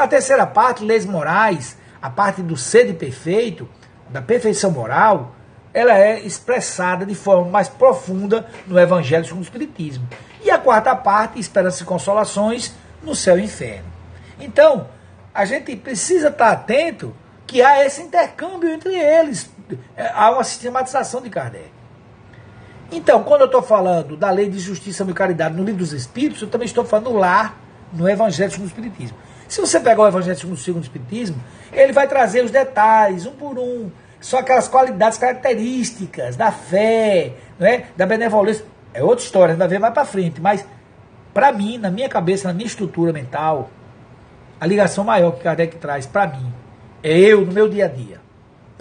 [0.00, 3.68] A terceira parte, leis morais, a parte do ser perfeito,
[4.08, 5.34] da perfeição moral,
[5.74, 10.06] ela é expressada de forma mais profunda no Evangelho segundo o Espiritismo.
[10.42, 13.86] E a quarta parte, esperança e consolações no céu e inferno.
[14.40, 14.88] Então,
[15.32, 17.14] a gente precisa estar atento
[17.46, 19.50] que há esse intercâmbio entre eles.
[19.96, 21.70] É, há uma sistematização de Kardec.
[22.90, 26.42] Então, quando eu estou falando da lei de justiça e caridade no livro dos Espíritos,
[26.42, 27.54] eu também estou falando lá
[27.92, 29.16] no Evangelho segundo o Espiritismo.
[29.48, 31.36] Se você pegar o Evangelho segundo o Espiritismo,
[31.72, 37.86] ele vai trazer os detalhes, um por um, só aquelas qualidades características da fé, né,
[37.96, 38.64] da benevolência.
[38.94, 40.40] É outra história, vai ver mais para frente.
[40.40, 40.64] Mas,
[41.34, 43.70] para mim, na minha cabeça, na minha estrutura mental,
[44.60, 46.52] a ligação maior que Kardec traz para mim
[47.02, 48.21] é eu no meu dia a dia.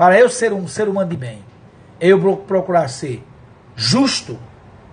[0.01, 1.43] Para eu ser um ser humano de bem,
[1.99, 3.23] eu procurar ser
[3.75, 4.35] justo,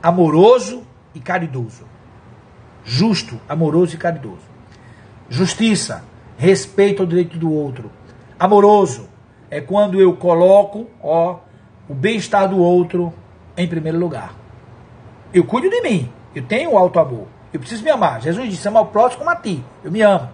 [0.03, 0.83] amoroso
[1.15, 1.87] e caridoso.
[2.85, 4.45] Justo, amoroso e caridoso.
[5.31, 6.05] Justiça,
[6.37, 7.91] respeito ao direito do outro.
[8.39, 9.09] Amoroso
[9.51, 11.39] é quando eu coloco, ó,
[11.89, 13.11] o bem-estar do outro
[13.57, 14.35] em primeiro lugar.
[15.33, 16.13] Eu cuido de mim.
[16.35, 17.29] Eu tenho alto amor.
[17.51, 18.21] Eu preciso me amar.
[18.21, 19.65] Jesus disse: amar o próximo como a ti.
[19.83, 20.29] Eu me amo.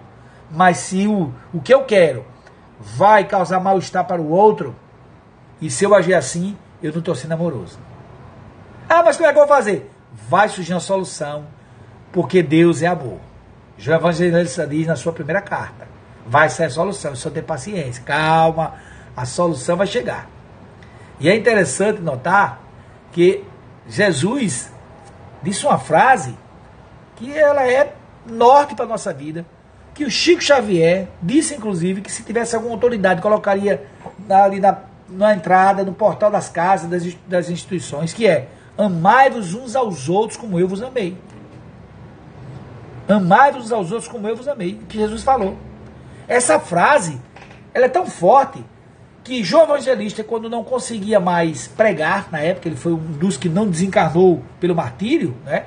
[0.51, 2.34] Mas se o, o que eu quero
[2.81, 4.75] vai causar mal-estar para o outro,
[5.61, 7.79] e se eu agir assim, eu não estou sendo amoroso.
[8.89, 9.91] Ah, mas como é que eu vou fazer?
[10.29, 11.47] Vai surgir uma solução,
[12.13, 13.19] porque Deus é amor.
[13.77, 15.89] João Evangelista diz na sua primeira carta:
[16.27, 18.75] vai a solução, só ter paciência, calma,
[19.17, 20.29] a solução vai chegar.
[21.21, 22.61] E é interessante notar
[23.13, 23.45] que
[23.89, 24.73] Jesus
[25.43, 26.37] disse uma frase
[27.17, 27.95] que ela é
[28.27, 29.45] norte para a nossa vida,
[29.95, 33.87] que o Chico Xavier disse, inclusive, que se tivesse alguma autoridade, colocaria
[34.29, 34.77] ali na,
[35.09, 40.37] na entrada, no portal das casas, das, das instituições, que é amai-vos uns aos outros
[40.37, 41.17] como eu vos amei.
[43.09, 45.57] Amai-vos uns aos outros como eu vos amei, que Jesus falou.
[46.27, 47.21] Essa frase,
[47.73, 48.65] ela é tão forte
[49.23, 53.49] que João Evangelista, quando não conseguia mais pregar, na época ele foi um dos que
[53.49, 55.65] não desencarnou pelo martírio, né?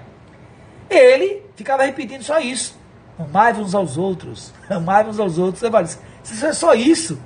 [0.89, 2.76] Ele ficava repetindo só isso.
[3.19, 5.97] Amai uns aos outros, amai uns aos outros.
[6.23, 7.19] Se é só isso,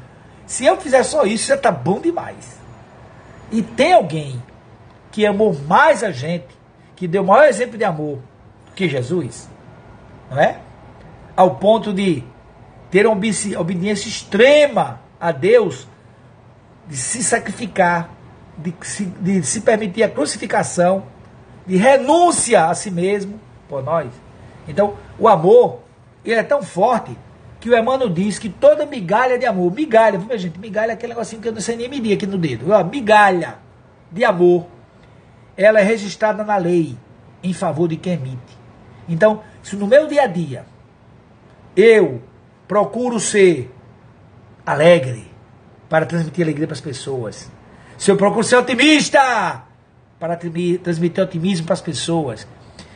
[0.45, 2.59] se eu fizer só isso, já está bom demais.
[3.51, 4.41] E tem alguém
[5.11, 6.47] que amou mais a gente,
[6.95, 8.19] que deu o maior exemplo de amor
[8.75, 9.49] que Jesus,
[10.29, 10.59] não é?
[11.35, 12.23] Ao ponto de
[12.89, 13.15] ter uma
[13.59, 15.87] obediência extrema a Deus,
[16.87, 18.09] de se sacrificar,
[18.57, 21.03] de se, de se permitir a crucificação,
[21.65, 24.07] de renúncia a si mesmo por nós.
[24.67, 25.80] Então, o amor,
[26.23, 27.17] ele é tão forte
[27.59, 30.59] que o Emmanuel diz que toda migalha de amor, migalha, viu, gente?
[30.59, 32.71] Migalha é aquele negocinho que eu não sei nem medir aqui no dedo.
[32.71, 33.59] Ó, migalha
[34.11, 34.65] de amor,
[35.55, 36.97] ela é registrada na lei
[37.43, 38.57] em favor de quem emite.
[39.07, 40.65] Então, se no meu dia a dia
[41.75, 42.21] eu
[42.67, 43.71] procuro ser
[44.65, 45.29] alegre
[45.87, 47.51] para transmitir alegria para as pessoas,
[47.97, 49.63] se eu procuro ser otimista
[50.19, 52.47] para transmitir otimismo para as pessoas,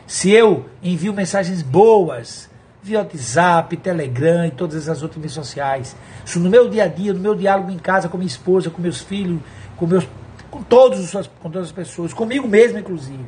[0.07, 2.49] se eu envio mensagens boas
[2.85, 7.11] via WhatsApp, Telegram e todas as outras redes sociais, se no meu dia a dia,
[7.13, 9.41] no meu diálogo em casa com minha esposa, com meus filhos,
[9.75, 10.07] com meus
[10.51, 13.25] com todos os, com todas as pessoas, comigo mesmo inclusive,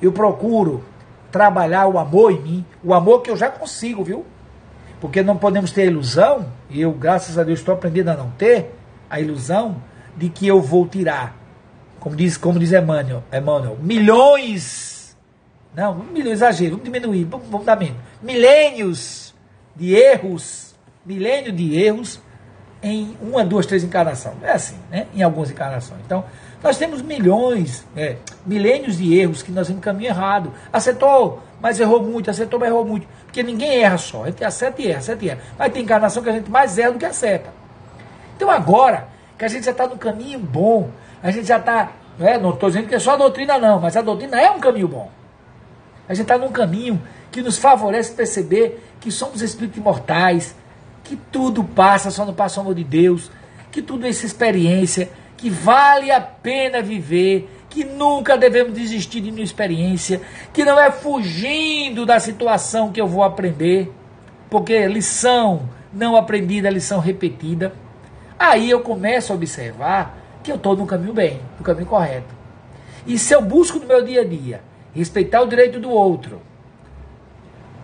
[0.00, 0.84] eu procuro
[1.30, 4.26] trabalhar o amor em mim, o amor que eu já consigo, viu?
[5.00, 8.30] Porque não podemos ter a ilusão, e eu, graças a Deus, estou aprendendo a não
[8.32, 8.74] ter
[9.08, 9.76] a ilusão
[10.14, 11.34] de que eu vou tirar,
[11.98, 14.92] como diz, como diz Emmanuel, Emmanuel milhões
[15.74, 17.96] não, milhões, exagero, vamos diminuir, vamos, vamos dar menos.
[18.22, 19.34] Milênios
[19.74, 22.20] de erros, milênio de erros,
[22.82, 24.36] em uma, duas, três encarnações.
[24.42, 25.06] É assim, né?
[25.14, 26.00] Em algumas encarnações.
[26.04, 26.24] Então,
[26.62, 28.16] nós temos milhões, é,
[28.46, 30.52] milênios de erros que nós vamos caminho errado.
[30.72, 33.06] Acertou, mas errou muito, acertou, mas errou muito.
[33.24, 34.24] Porque ninguém erra só.
[34.24, 35.40] A gente acerta e erra, acerta e erra.
[35.58, 37.50] Mas tem encarnação que a gente mais erra do que acerta.
[38.36, 39.08] Então agora,
[39.38, 40.90] que a gente já está no caminho bom,
[41.22, 41.92] a gente já está.
[42.18, 44.60] Né, não estou dizendo que é só a doutrina, não, mas a doutrina é um
[44.60, 45.10] caminho bom.
[46.12, 47.00] A gente está num caminho
[47.30, 50.54] que nos favorece perceber que somos espíritos imortais,
[51.02, 53.30] que tudo passa, só não passa o amor de Deus,
[53.70, 55.08] que tudo é essa experiência
[55.38, 60.20] que vale a pena viver, que nunca devemos desistir de uma experiência,
[60.52, 63.90] que não é fugindo da situação que eu vou aprender,
[64.50, 67.72] porque lição não aprendida é lição repetida.
[68.38, 72.34] Aí eu começo a observar que eu estou no caminho bem, no caminho correto.
[73.06, 76.40] E se eu busco no meu dia a dia respeitar o direito do outro,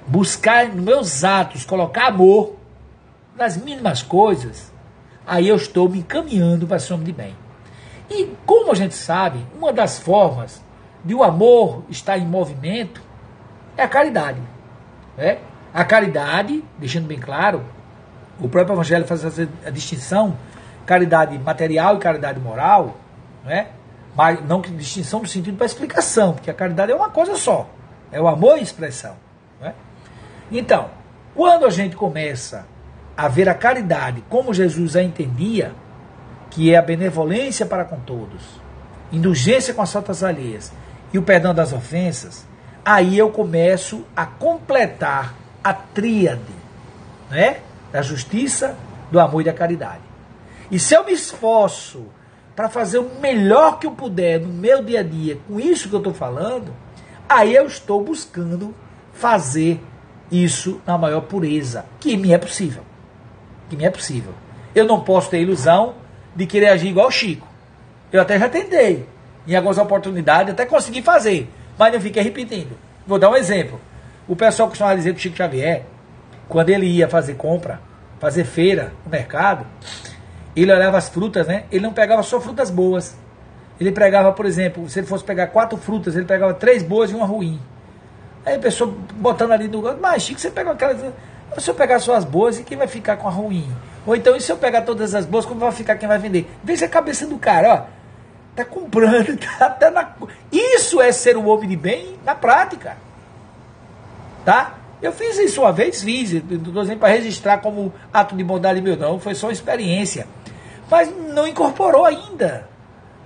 [0.07, 2.57] buscar nos meus atos colocar amor
[3.37, 4.73] nas mínimas coisas,
[5.27, 7.37] aí eu estou me encaminhando para ser homem de bem.
[8.11, 10.63] E como a gente sabe, uma das formas
[11.05, 13.03] de o amor estar em movimento
[13.77, 14.41] é a caridade.
[15.17, 15.39] Né?
[15.73, 17.65] A caridade, deixando bem claro,
[18.41, 19.25] o próprio Evangelho faz
[19.65, 20.37] a distinção
[20.87, 22.97] caridade material e caridade moral,
[23.45, 23.69] né?
[24.19, 27.71] Mas não que distinção no sentido para explicação, porque a caridade é uma coisa só,
[28.11, 29.15] é o amor em expressão.
[29.61, 29.73] Né?
[30.51, 30.91] Então,
[31.37, 32.67] quando a gente começa
[33.17, 35.73] a ver a caridade como Jesus a entendia,
[36.51, 38.43] que é a benevolência para com todos,
[39.13, 40.73] indulgência com as faltas alheias
[41.13, 42.45] e o perdão das ofensas,
[42.85, 46.43] aí eu começo a completar a tríade
[47.31, 47.59] né,
[47.93, 48.75] da justiça,
[49.13, 50.03] do amor e da caridade.
[50.73, 52.18] E se eu me esforço
[52.59, 55.95] para fazer o melhor que eu puder no meu dia a dia com isso que
[55.95, 56.75] eu estou falando,
[57.29, 58.75] aí eu estou buscando
[59.13, 59.81] fazer
[60.29, 62.83] isso na maior pureza, que me é possível.
[63.71, 64.35] Que me é possível.
[64.75, 65.95] Eu não posso ter ilusão
[66.35, 67.47] de querer agir igual o Chico.
[68.11, 69.07] Eu até já tentei,
[69.47, 71.49] em algumas oportunidades, até consegui fazer,
[71.79, 72.77] mas eu fiquei repetindo.
[73.07, 73.81] Vou dar um exemplo.
[74.27, 75.85] O pessoal costumava dizer que o Chico Xavier,
[76.49, 77.81] quando ele ia fazer compra,
[78.19, 79.65] fazer feira no mercado,
[80.63, 81.65] ele olhava as frutas, né?
[81.71, 83.17] Ele não pegava só frutas boas.
[83.81, 87.15] Ele pegava, por exemplo, se ele fosse pegar quatro frutas, ele pegava três boas e
[87.15, 87.61] uma ruim.
[88.45, 89.83] Aí a pessoa botando ali no.
[89.99, 91.01] Mas, Chico, você pega aquelas.
[91.59, 93.69] Se eu pegar só as boas, e quem vai ficar com a ruim?
[94.07, 96.51] Ou então, e se eu pegar todas as boas, como vai ficar quem vai vender?
[96.63, 97.99] Veja a cabeça do cara, ó.
[98.57, 100.13] Tá comprando, tá até na.
[100.51, 102.97] Isso é ser um homem de bem na prática.
[104.45, 104.75] Tá?
[105.01, 108.97] Eu fiz isso uma vez, fiz, estou dizendo para registrar como ato de bondade meu,
[108.97, 110.27] não, foi só uma experiência.
[110.91, 112.69] Mas não incorporou ainda.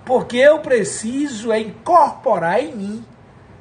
[0.04, 3.04] Porque eu preciso é incorporar em mim,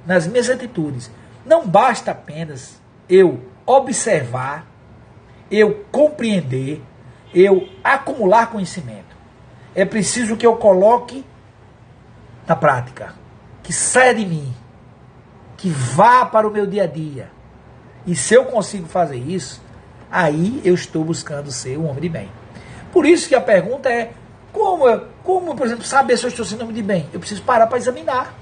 [0.06, 1.12] nas minhas atitudes.
[1.46, 4.66] Não basta apenas eu observar,
[5.50, 6.82] eu compreender,
[7.34, 9.16] eu acumular conhecimento.
[9.76, 11.24] É preciso que eu coloque
[12.48, 13.14] na prática,
[13.64, 14.54] que saia de mim,
[15.58, 17.30] que vá para o meu dia a dia.
[18.06, 19.62] E se eu consigo fazer isso,
[20.12, 22.41] aí eu estou buscando ser um homem de bem.
[22.92, 24.12] Por isso que a pergunta é:
[24.52, 24.86] como,
[25.24, 27.10] como por exemplo, saber se eu estou sendo de bem?
[27.14, 28.34] Eu preciso parar para examinar.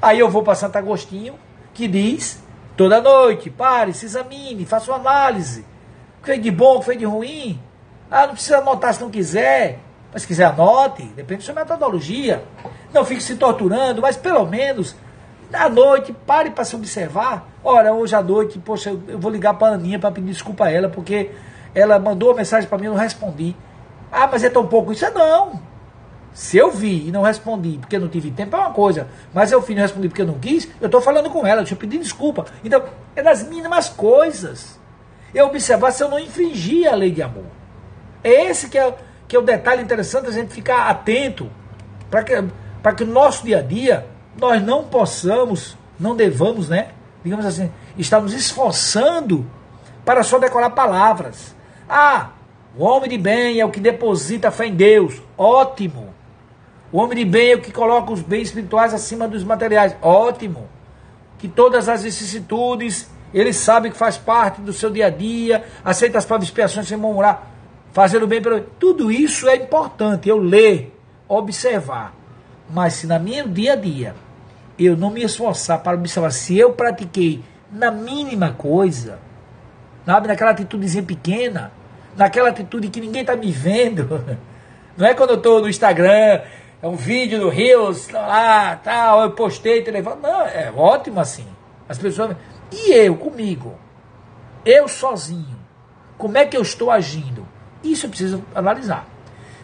[0.00, 1.34] Aí eu vou para Santo Agostinho,
[1.72, 2.42] que diz:
[2.76, 5.64] toda noite, pare, se examine, faça uma análise.
[6.18, 7.60] O que foi de bom, o que foi de ruim,
[8.10, 9.78] ah, não precisa anotar se não quiser.
[10.12, 11.02] Mas se quiser, anote.
[11.02, 12.44] Depende da sua metodologia.
[12.92, 14.94] Não fique se torturando, mas pelo menos,
[15.52, 17.48] à noite, pare para se observar.
[17.64, 20.70] Olha, hoje à noite, poxa, eu vou ligar para a Aninha para pedir desculpa a
[20.70, 21.32] ela, porque
[21.74, 23.56] ela mandou uma mensagem para mim e não respondi.
[24.14, 24.92] Ah, mas é tão pouco.
[24.92, 25.60] Isso é não.
[26.32, 29.08] Se eu vi e não respondi porque não tive tempo, é uma coisa.
[29.32, 31.64] Mas eu fiz e não respondi porque eu não quis, eu estou falando com ela,
[31.68, 32.44] eu pedir desculpa.
[32.64, 32.82] Então,
[33.16, 34.78] é das mínimas coisas.
[35.34, 37.46] Eu observar se eu não infringir a lei de amor.
[38.22, 38.96] É esse que é,
[39.26, 41.50] que é o detalhe interessante a gente ficar atento
[42.08, 42.44] para que,
[42.80, 44.06] para que no nosso dia a dia
[44.40, 46.90] nós não possamos, não devamos, né?
[47.24, 49.44] Digamos assim, estar nos esforçando
[50.04, 51.54] para só decorar palavras.
[51.88, 52.30] Ah,
[52.76, 55.22] o homem de bem é o que deposita fé em Deus.
[55.36, 56.12] Ótimo.
[56.90, 59.96] O homem de bem é o que coloca os bens espirituais acima dos materiais.
[60.02, 60.68] Ótimo.
[61.38, 66.18] Que todas as vicissitudes ele sabe que faz parte do seu dia a dia, aceita
[66.18, 67.54] as de expiações sem murmurar
[67.94, 68.60] fazendo bem pelo.
[68.60, 70.92] Tudo isso é importante, eu ler,
[71.28, 72.12] observar.
[72.68, 74.14] Mas se na minha dia a dia
[74.76, 79.20] eu não me esforçar para observar se eu pratiquei na mínima coisa,
[80.04, 81.72] sabe, naquela atitudezinha pequena,
[82.16, 84.24] naquela atitude que ninguém está me vendo,
[84.96, 86.40] não é quando eu estou no Instagram,
[86.82, 91.46] é um vídeo do Rios, lá, tal, eu postei, telefone, não, é ótimo assim.
[91.88, 92.36] As pessoas,
[92.72, 93.74] e eu comigo,
[94.64, 95.58] eu sozinho,
[96.16, 97.46] como é que eu estou agindo?
[97.82, 99.06] Isso eu preciso analisar.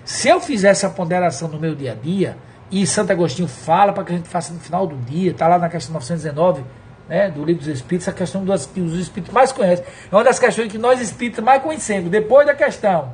[0.04, 2.36] Se eu fizer essa ponderação no meu dia a dia,
[2.70, 5.58] e Santo Agostinho fala para que a gente faça no final do dia, está lá
[5.58, 6.64] na questão 919
[7.10, 9.84] né, do livro dos Espíritos, a questão dos que os Espíritos mais conhecem.
[10.10, 13.12] É uma das questões que nós Espíritos mais conhecemos, depois da questão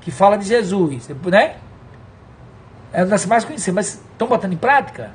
[0.00, 1.54] que fala de Jesus, né?
[2.92, 5.12] É uma das mais conhecidas, mas estão botando em prática?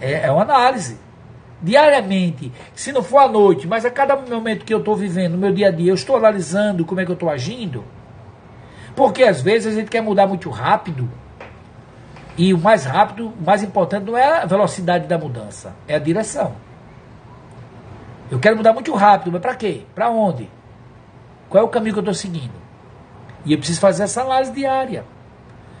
[0.00, 0.96] É, é uma análise.
[1.60, 5.38] Diariamente, se não for à noite, mas a cada momento que eu estou vivendo, no
[5.38, 7.84] meu dia a dia, eu estou analisando como é que eu estou agindo.
[8.94, 11.10] Porque às vezes a gente quer mudar muito rápido
[12.36, 15.98] e o mais rápido, o mais importante não é a velocidade da mudança, é a
[15.98, 16.54] direção.
[18.30, 19.82] Eu quero mudar muito rápido, mas para quê?
[19.94, 20.48] Para onde?
[21.48, 22.54] Qual é o caminho que eu estou seguindo?
[23.44, 25.04] E eu preciso fazer essa análise diária.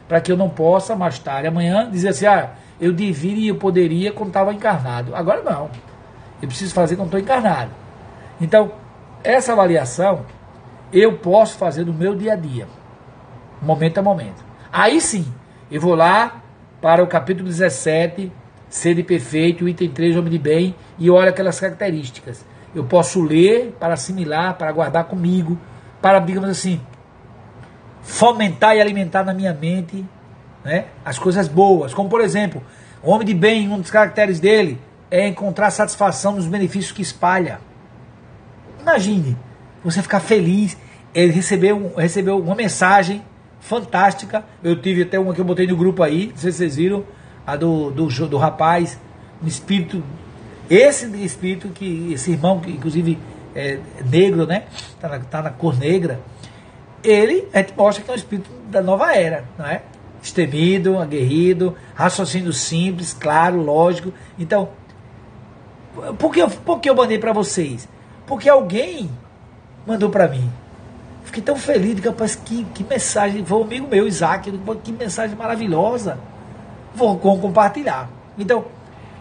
[0.08, 3.54] Para que eu não possa, mais tarde, amanhã, dizer assim: ah, eu devia e eu
[3.54, 5.14] poderia quando estava encarnado.
[5.14, 5.70] Agora não.
[6.42, 7.70] Eu preciso fazer quando estou encarnado.
[8.40, 8.72] Então,
[9.22, 10.24] essa avaliação
[10.92, 12.66] eu posso fazer no meu dia a dia,
[13.62, 14.44] momento a momento.
[14.72, 15.32] Aí sim,
[15.70, 16.39] eu vou lá,
[16.80, 18.32] para o capítulo 17,
[18.68, 22.44] Sede Perfeito, item 3, Homem de Bem, e olha aquelas características.
[22.74, 25.58] Eu posso ler para assimilar, para guardar comigo,
[26.00, 26.80] para, digamos assim,
[28.02, 30.04] fomentar e alimentar na minha mente
[30.64, 31.92] né, as coisas boas.
[31.92, 32.62] Como, por exemplo,
[33.02, 37.60] o homem de bem, um dos caracteres dele é encontrar satisfação nos benefícios que espalha.
[38.80, 39.36] Imagine
[39.82, 40.76] você ficar feliz,
[41.14, 43.22] ele recebeu, recebeu uma mensagem
[43.60, 44.44] fantástica.
[44.62, 47.04] Eu tive até uma que eu botei no grupo aí, não sei se vocês viram,
[47.46, 48.98] a do, do, do rapaz,
[49.42, 50.02] um espírito,
[50.68, 53.18] esse espírito que, esse irmão, que inclusive
[53.54, 54.64] é negro, né?
[55.00, 56.20] Tá na, tá na cor negra.
[57.02, 59.82] Ele, gente mostra que é um espírito da nova era, não é?
[60.22, 64.12] Estemido, aguerrido, raciocínio simples, claro, lógico.
[64.38, 64.68] Então,
[66.18, 67.88] por que, por que eu mandei para vocês?
[68.26, 69.10] Porque alguém
[69.86, 70.50] mandou para mim.
[71.30, 73.44] Fiquei tão feliz, rapaz, que, que mensagem.
[73.44, 74.50] Foi um amigo meu, Isaac,
[74.82, 76.18] que mensagem maravilhosa.
[76.92, 78.10] Vou, vou compartilhar.
[78.36, 78.64] Então,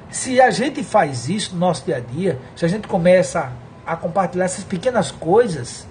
[0.10, 3.52] se a gente faz isso no nosso dia a dia, se a gente começa
[3.86, 5.88] a compartilhar essas pequenas coisas,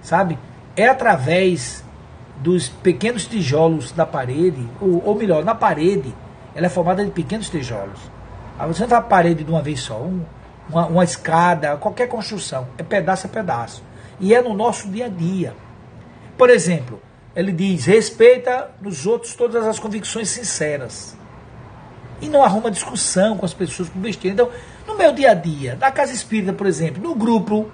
[0.00, 0.38] sabe?
[0.74, 1.84] É através
[2.38, 6.14] dos pequenos tijolos da parede, ou, ou melhor, na parede,
[6.54, 8.00] ela é formada de pequenos tijolos.
[8.68, 10.22] Você não faz a parede de uma vez só, um,
[10.70, 13.91] uma, uma escada, qualquer construção, é pedaço a pedaço
[14.22, 15.54] e é no nosso dia a dia.
[16.38, 17.02] Por exemplo,
[17.34, 21.18] ele diz: respeita nos outros todas as convicções sinceras.
[22.20, 24.34] E não arruma discussão com as pessoas com besteira.
[24.34, 24.48] Então,
[24.86, 27.70] no meu dia a dia, na casa espírita, por exemplo, no grupo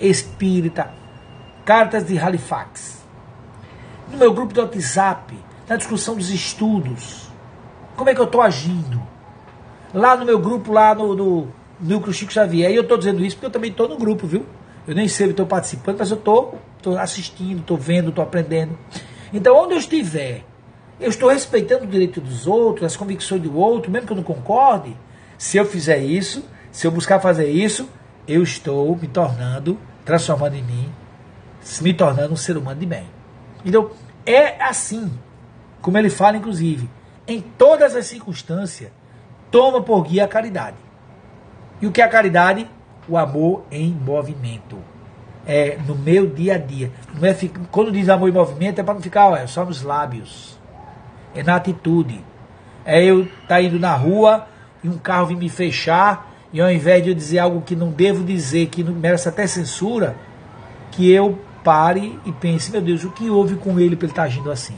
[0.00, 0.94] espírita,
[1.64, 3.04] cartas de Halifax,
[4.08, 5.36] no meu grupo de WhatsApp,
[5.68, 7.28] na discussão dos estudos,
[7.96, 9.02] como é que eu estou agindo?
[9.92, 11.48] Lá no meu grupo, lá no, no
[11.80, 14.46] Núcleo Chico Xavier, e eu estou dizendo isso porque eu também estou no grupo, viu?
[14.88, 16.58] Eu nem sei se estou participando, mas eu estou
[16.98, 18.78] assistindo, estou vendo, estou aprendendo.
[19.34, 20.46] Então, onde eu estiver,
[20.98, 24.24] eu estou respeitando o direito dos outros, as convicções do outro, mesmo que eu não
[24.24, 24.96] concorde.
[25.36, 27.86] Se eu fizer isso, se eu buscar fazer isso,
[28.26, 30.90] eu estou me tornando, transformando em mim,
[31.82, 33.06] me tornando um ser humano de bem.
[33.66, 33.90] Então,
[34.24, 35.12] é assim,
[35.82, 36.88] como ele fala, inclusive,
[37.26, 38.90] em todas as circunstâncias,
[39.50, 40.78] toma por guia a caridade.
[41.78, 42.66] E o que é a caridade?
[43.08, 44.78] O amor em movimento.
[45.46, 46.92] É no meu dia a dia.
[47.14, 47.34] Não é,
[47.70, 50.58] quando diz amor em movimento, é para não ficar só nos lábios.
[51.34, 52.22] É na atitude.
[52.84, 54.46] É eu estar tá indo na rua
[54.82, 57.90] e um carro vir me fechar, e ao invés de eu dizer algo que não
[57.90, 60.16] devo dizer, que não merece até censura,
[60.90, 64.22] que eu pare e pense, meu Deus, o que houve com ele para ele estar
[64.22, 64.76] tá agindo assim?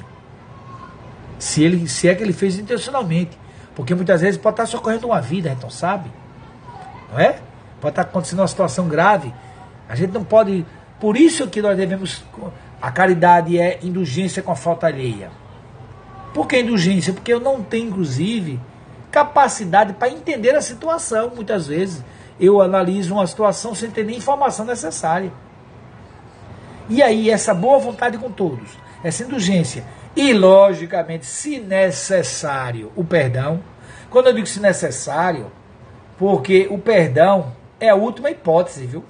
[1.39, 3.39] Se, ele, se é que ele fez intencionalmente.
[3.75, 6.11] Porque muitas vezes pode estar tá socorrendo uma vida, então sabe?
[7.11, 7.39] Não é?
[7.81, 9.33] Pode estar acontecendo uma situação grave.
[9.89, 10.65] A gente não pode.
[11.01, 12.25] Por isso que nós devemos.
[12.81, 15.31] A caridade é indulgência com a falta alheia.
[16.33, 17.13] Por que indulgência?
[17.13, 18.61] Porque eu não tenho, inclusive,
[19.11, 22.05] capacidade para entender a situação, muitas vezes.
[22.39, 25.31] Eu analiso uma situação sem ter nem informação necessária.
[26.89, 29.85] E aí, essa boa vontade com todos, essa indulgência.
[30.17, 33.61] E, logicamente, se necessário, o perdão.
[34.09, 35.53] Quando eu digo se necessário,
[36.19, 39.05] porque o perdão é a última hipótese, viu?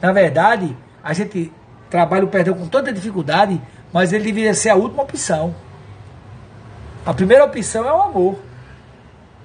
[0.00, 1.52] Na verdade, a gente
[1.90, 3.60] trabalha o perdão com toda dificuldade,
[3.92, 5.54] mas ele deveria ser a última opção.
[7.04, 8.38] A primeira opção é o amor.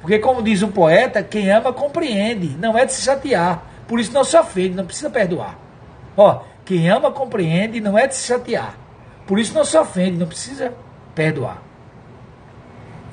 [0.01, 3.63] Porque, como diz um poeta, quem ama compreende, não é de se chatear.
[3.88, 5.57] Por isso não se ofende, não precisa perdoar.
[6.17, 8.76] Ó, quem ama compreende, não é de se chatear.
[9.28, 10.74] Por isso não se ofende, não precisa
[11.13, 11.61] perdoar.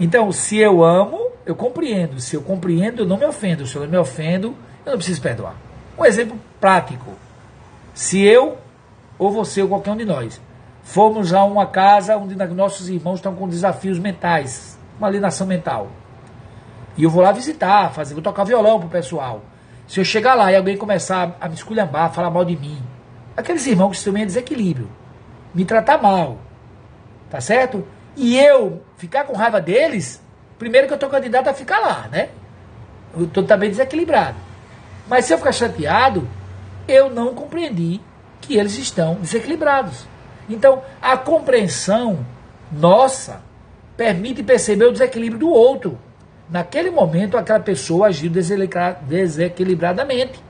[0.01, 2.21] Então, se eu amo, eu compreendo.
[2.21, 3.67] Se eu compreendo, eu não me ofendo.
[3.67, 5.55] Se eu não me ofendo, eu não preciso perdoar.
[5.99, 7.13] Um exemplo prático.
[7.95, 8.59] Se eu,
[9.19, 10.41] ou você, ou qualquer um de nós,
[10.83, 15.89] fomos a uma casa onde nossos irmãos estão com desafios mentais, uma alienação mental.
[16.97, 19.43] E eu vou lá visitar, fazer, vou tocar violão pro pessoal.
[19.87, 22.79] Se eu chegar lá e alguém começar a me esculhambar, falar mal de mim,
[23.37, 24.91] aqueles irmãos que estão em desequilíbrio,
[25.55, 26.39] me tratar mal,
[27.31, 27.87] tá certo?
[28.17, 30.23] E eu ficar com raiva deles,
[30.59, 32.31] primeiro que eu estou candidato a ficar lá, né?
[33.17, 34.48] Eu estou também desequilibrado.
[35.09, 36.29] Mas se eu ficar chateado,
[36.87, 38.01] eu não compreendi
[38.41, 40.07] que eles estão desequilibrados.
[40.49, 42.25] Então, a compreensão
[42.71, 43.43] nossa
[43.97, 45.99] permite perceber o desequilíbrio do outro.
[46.49, 50.43] Naquele momento, aquela pessoa agiu desequilibradamente.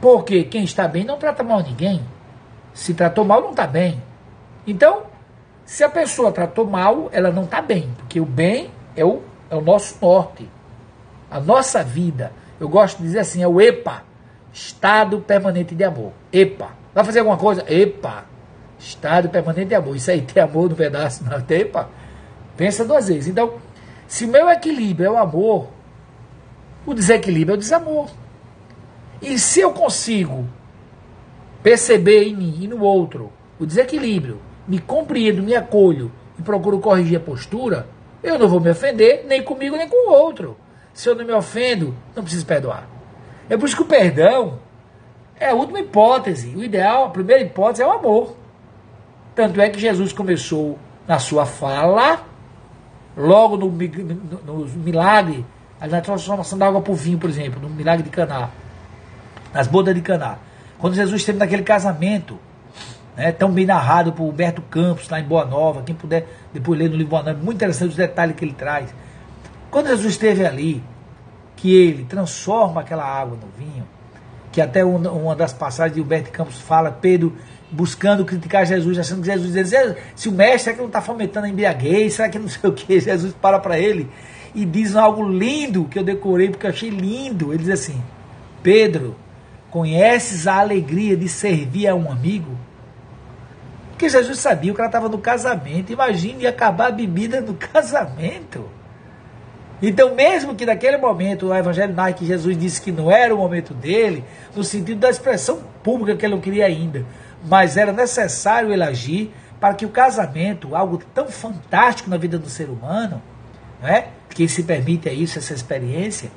[0.00, 2.00] Porque quem está bem não trata mal ninguém.
[2.72, 4.00] Se tratou mal, não está bem.
[4.66, 5.02] Então,
[5.64, 7.90] se a pessoa tratou mal, ela não está bem.
[7.96, 10.48] Porque o bem é o, é o nosso norte.
[11.30, 12.32] A nossa vida.
[12.62, 14.04] Eu gosto de dizer assim, é o EPA.
[14.52, 16.12] Estado Permanente de Amor.
[16.32, 16.68] EPA.
[16.94, 17.64] Vai fazer alguma coisa?
[17.66, 18.24] EPA.
[18.78, 19.96] Estado Permanente de Amor.
[19.96, 21.90] Isso aí tem amor no pedaço, não tem, EPA?
[22.56, 23.26] Pensa duas vezes.
[23.26, 23.54] Então,
[24.06, 25.70] se o meu equilíbrio é o amor,
[26.86, 28.08] o desequilíbrio é o desamor.
[29.20, 30.46] E se eu consigo
[31.64, 37.16] perceber em mim e no outro o desequilíbrio, me compreendo, me acolho e procuro corrigir
[37.16, 37.88] a postura,
[38.22, 40.56] eu não vou me ofender nem comigo nem com o outro.
[40.92, 42.86] Se eu não me ofendo, não preciso perdoar.
[43.48, 44.58] É por isso que o perdão
[45.38, 46.54] é a última hipótese.
[46.54, 48.36] O ideal, a primeira hipótese é o amor.
[49.34, 52.24] Tanto é que Jesus começou na sua fala
[53.16, 55.44] logo no, no, no milagre,
[55.80, 58.50] na transformação da água por vinho, por exemplo, no milagre de Caná,
[59.52, 60.38] nas bodas de Caná.
[60.78, 62.38] Quando Jesus esteve naquele casamento,
[63.16, 66.88] né, tão bem narrado por Humberto Campos, lá em Boa Nova, quem puder depois ler
[66.88, 68.94] no livro Boa Nova, muito interessante os detalhes que ele traz.
[69.72, 70.84] Quando Jesus esteve ali,
[71.56, 73.88] que ele transforma aquela água no vinho,
[74.52, 77.34] que até uma das passagens de Humberto Campos fala, Pedro
[77.70, 81.46] buscando criticar Jesus, achando que Jesus diz, se o mestre é que não está fomentando
[81.46, 83.00] a embriaguez, será que não sei o que?
[83.00, 84.10] Jesus para para ele
[84.54, 87.52] e diz algo lindo que eu decorei porque eu achei lindo.
[87.52, 88.02] Ele diz assim:
[88.62, 89.16] Pedro,
[89.70, 92.54] conheces a alegria de servir a um amigo?
[93.92, 95.92] Porque Jesus sabia, o cara estava no casamento.
[95.92, 98.68] Imagine acabar a bebida no casamento.
[99.82, 103.38] Então, mesmo que naquele momento o Evangelho narra que Jesus disse que não era o
[103.38, 104.24] momento dele,
[104.54, 107.04] no sentido da expressão pública que ele não queria ainda,
[107.44, 112.48] mas era necessário ele agir para que o casamento, algo tão fantástico na vida do
[112.48, 113.20] ser humano,
[113.82, 116.30] né, que se permite a isso, essa experiência,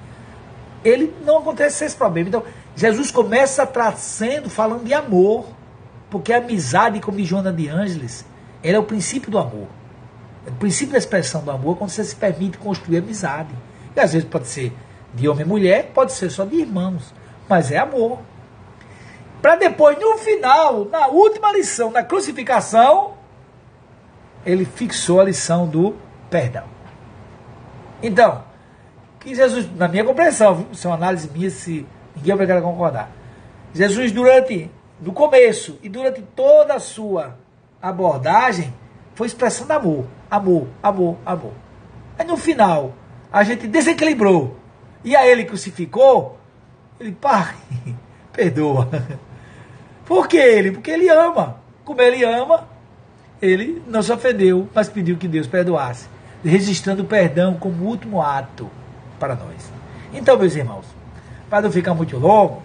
[0.84, 2.30] ele não acontece esse problema.
[2.30, 2.44] Então,
[2.76, 5.46] Jesus começa trazendo, falando de amor,
[6.10, 8.26] porque a amizade, como diz Joana de Ângeles,
[8.64, 9.68] ela é o princípio do amor.
[10.48, 13.54] O princípio da expressão do amor é quando você se permite construir amizade.
[13.96, 14.74] E às vezes pode ser
[15.14, 17.14] de homem e mulher, pode ser só de irmãos,
[17.48, 18.20] mas é amor
[19.46, 23.14] para depois, no final, na última lição, na crucificação,
[24.44, 25.96] ele fixou a lição do
[26.32, 26.64] perdão.
[28.02, 28.44] Então,
[29.20, 31.86] que Jesus, na minha compreensão, isso é uma análise minha, se
[32.16, 33.12] ninguém é obrigado a concordar.
[33.72, 37.38] Jesus, durante, no começo e durante toda a sua
[37.80, 38.74] abordagem,
[39.14, 41.54] foi expressando amor, amor, amor, amor.
[42.18, 42.94] Aí no final,
[43.32, 44.58] a gente desequilibrou.
[45.04, 46.38] E a ele crucificou,
[47.00, 47.56] ele, pai,
[48.34, 48.90] perdoa.
[50.06, 50.72] Por que ele?
[50.72, 51.58] Porque ele ama.
[51.84, 52.68] Como ele ama,
[53.42, 56.08] ele não se ofendeu, mas pediu que Deus perdoasse,
[56.44, 58.70] registrando o perdão como último ato
[59.20, 59.72] para nós.
[60.14, 60.86] Então, meus irmãos,
[61.50, 62.64] para não ficar muito longo,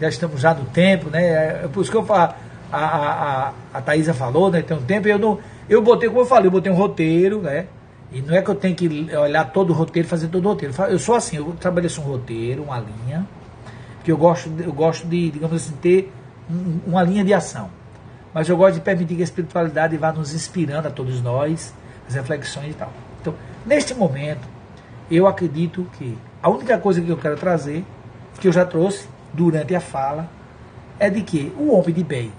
[0.00, 1.64] já estamos já no tempo, né?
[1.64, 2.34] É por isso que eu falo,
[2.72, 4.62] a, a, a, a Thaisa falou, né?
[4.62, 5.38] Tem um tempo, eu não.
[5.70, 7.66] Eu botei, como eu falei, eu botei um roteiro, né?
[8.10, 10.74] E não é que eu tenho que olhar todo o roteiro, fazer todo o roteiro.
[10.88, 13.24] Eu sou assim, eu estabeleço um roteiro, uma linha,
[14.02, 16.12] que eu gosto, eu gosto de, digamos assim, ter
[16.84, 17.70] uma linha de ação.
[18.34, 21.72] Mas eu gosto de permitir que a espiritualidade vá nos inspirando a todos nós,
[22.08, 22.92] as reflexões e tal.
[23.20, 23.32] Então,
[23.64, 24.48] neste momento,
[25.08, 27.84] eu acredito que a única coisa que eu quero trazer,
[28.40, 30.28] que eu já trouxe durante a fala,
[30.98, 32.32] é de que o homem de bem,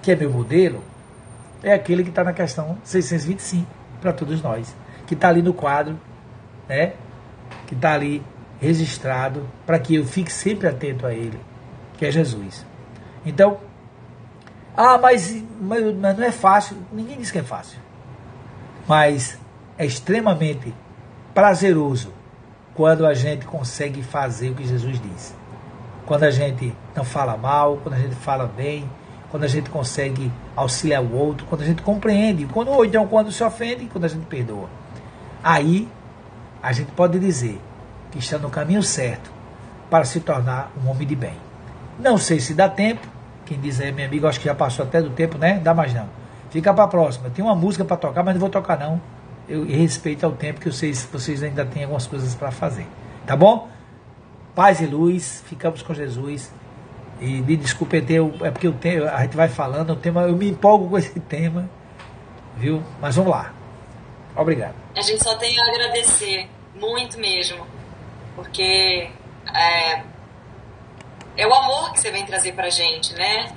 [0.00, 0.80] que é meu modelo,
[1.66, 3.66] é aquele que está na questão 625
[4.00, 4.72] para todos nós,
[5.04, 5.98] que está ali no quadro,
[6.68, 6.92] né?
[7.66, 8.22] que está ali
[8.60, 11.40] registrado, para que eu fique sempre atento a ele,
[11.98, 12.64] que é Jesus.
[13.24, 13.58] Então,
[14.76, 16.76] ah, mas, mas, mas não é fácil.
[16.92, 17.80] Ninguém diz que é fácil.
[18.86, 19.36] Mas
[19.76, 20.72] é extremamente
[21.34, 22.12] prazeroso
[22.74, 25.34] quando a gente consegue fazer o que Jesus diz.
[26.06, 28.88] Quando a gente não fala mal, quando a gente fala bem,
[29.30, 33.32] quando a gente consegue auxiliar o outro, quando a gente compreende, quando, ou então quando
[33.32, 34.68] se ofende, quando a gente perdoa.
[35.42, 35.88] Aí
[36.62, 37.60] a gente pode dizer
[38.10, 39.30] que está no caminho certo
[39.90, 41.34] para se tornar um homem de bem.
[41.98, 43.06] Não sei se dá tempo,
[43.44, 45.60] quem diz aí, meu amigo, acho que já passou até do tempo, né?
[45.62, 46.08] Dá mais não.
[46.50, 47.30] Fica para a próxima.
[47.30, 49.00] Tem uma música para tocar, mas não vou tocar não.
[49.48, 52.86] Eu respeito ao tempo que vocês, vocês ainda têm algumas coisas para fazer.
[53.24, 53.68] Tá bom?
[54.54, 56.50] Paz e luz, ficamos com Jesus.
[57.20, 60.50] E me desculpe, é porque o tema, a gente vai falando, o tema, eu me
[60.50, 61.68] empolgo com esse tema,
[62.56, 62.82] viu?
[63.00, 63.52] Mas vamos lá.
[64.36, 64.74] Obrigado.
[64.94, 67.66] A gente só tem a agradecer, muito mesmo,
[68.34, 69.08] porque
[69.54, 70.02] é,
[71.38, 73.50] é o amor que você vem trazer pra gente, né?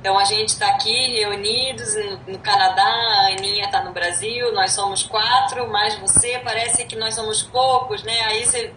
[0.00, 4.72] Então a gente está aqui reunidos no, no, Canadá, a Aninha está no Brasil, nós
[4.72, 8.20] somos quatro, mas você parece que nós somos poucos, né?
[8.22, 8.74] Aí você,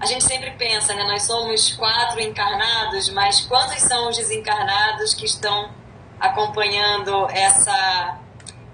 [0.00, 1.02] a gente sempre pensa, né?
[1.04, 5.70] Nós somos quatro encarnados, mas quantos são os desencarnados que estão
[6.20, 8.18] acompanhando essa,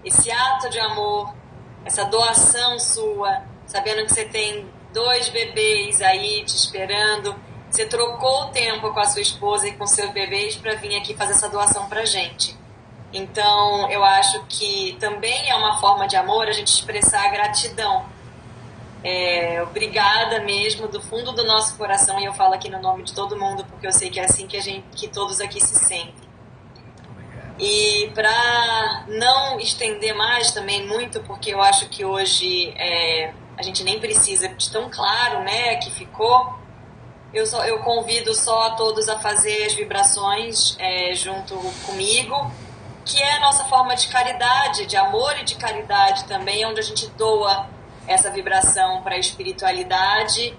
[0.05, 1.35] esse ato de amor,
[1.85, 7.35] essa doação sua, sabendo que você tem dois bebês aí te esperando?
[7.71, 11.15] Você trocou o tempo com a sua esposa e com seus bebês para vir aqui
[11.15, 12.57] fazer essa doação para gente.
[13.13, 18.05] Então, eu acho que também é uma forma de amor a gente expressar a gratidão.
[19.05, 23.13] É, obrigada mesmo do fundo do nosso coração e eu falo aqui no nome de
[23.13, 25.75] todo mundo porque eu sei que é assim que a gente, que todos aqui se
[25.75, 26.25] sentem.
[27.59, 33.85] E para não estender mais também muito, porque eu acho que hoje é, a gente
[33.85, 36.65] nem precisa de tão claro, né, que ficou
[37.35, 42.51] eu, só, eu convido só a todos a fazer as vibrações é, junto comigo,
[43.05, 46.83] que é a nossa forma de caridade, de amor e de caridade também, onde a
[46.83, 47.69] gente doa
[48.07, 50.57] essa vibração para a espiritualidade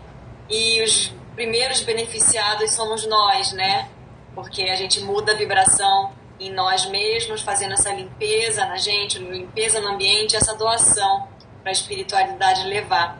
[0.50, 3.90] e os primeiros beneficiados somos nós, né?
[4.34, 9.80] Porque a gente muda a vibração em nós mesmos, fazendo essa limpeza na gente, limpeza
[9.80, 11.28] no ambiente, essa doação
[11.62, 13.18] para a espiritualidade levar.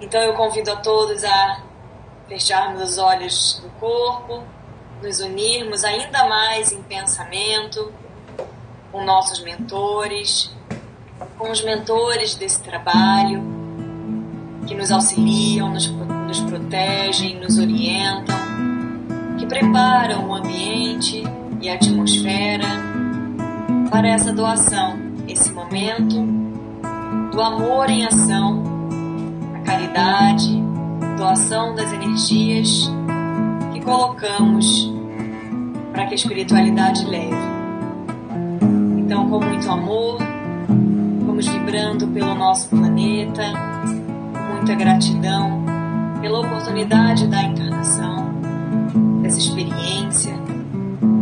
[0.00, 1.62] Então eu convido a todos a
[2.28, 4.44] fecharmos os olhos do corpo,
[5.02, 7.92] nos unirmos ainda mais em pensamento
[8.90, 10.50] com nossos mentores,
[11.38, 13.42] com os mentores desse trabalho,
[14.66, 18.36] que nos auxiliam, nos, nos protegem, nos orientam,
[19.38, 21.22] que preparam o ambiente
[21.60, 22.66] e a atmosfera
[23.90, 24.98] para essa doação,
[25.28, 26.16] esse momento
[27.30, 28.62] do amor em ação,
[29.54, 30.62] a caridade,
[31.16, 32.90] doação das energias
[33.72, 34.92] que colocamos
[35.92, 37.54] para que a espiritualidade leve.
[38.98, 40.18] Então, com muito amor,
[41.40, 43.42] vibrando pelo nosso planeta,
[44.52, 45.64] muita gratidão
[46.20, 48.32] pela oportunidade da encarnação,
[49.22, 50.34] dessa experiência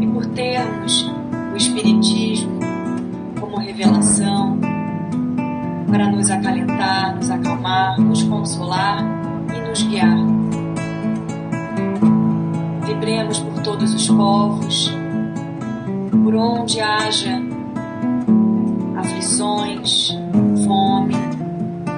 [0.00, 1.10] e por termos
[1.52, 2.60] o Espiritismo
[3.40, 4.58] como revelação
[5.90, 9.22] para nos acalentar, nos acalmar, nos consolar
[9.72, 10.18] nos guiar.
[12.84, 14.94] Vibremos por todos os povos,
[16.22, 17.40] por onde haja
[19.22, 20.18] aflições,
[20.66, 21.14] fome,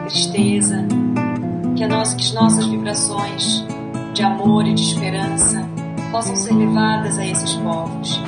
[0.09, 0.87] tristeza,
[1.75, 3.65] que, nossa, que as nossas vibrações
[4.13, 5.67] de amor e de esperança
[6.13, 8.21] possam ser levadas a esses povos.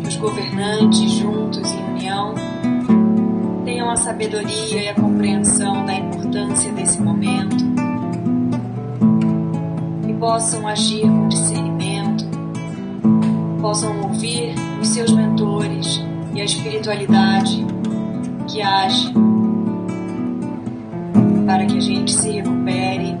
[0.00, 2.34] Que os governantes, juntos em união,
[3.66, 7.64] tenham a sabedoria e a compreensão da importância desse momento
[10.08, 12.24] e possam agir com discernimento,
[13.60, 16.05] possam ouvir os seus mentores
[16.36, 17.64] e a espiritualidade
[18.46, 19.10] que age
[21.46, 23.16] para que a gente se recupere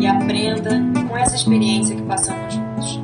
[0.00, 3.00] e aprenda com essa experiência que passamos juntos.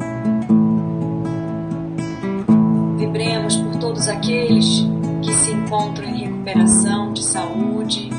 [2.96, 4.86] Vibremos por todos aqueles
[5.20, 8.10] que se encontram em recuperação de saúde,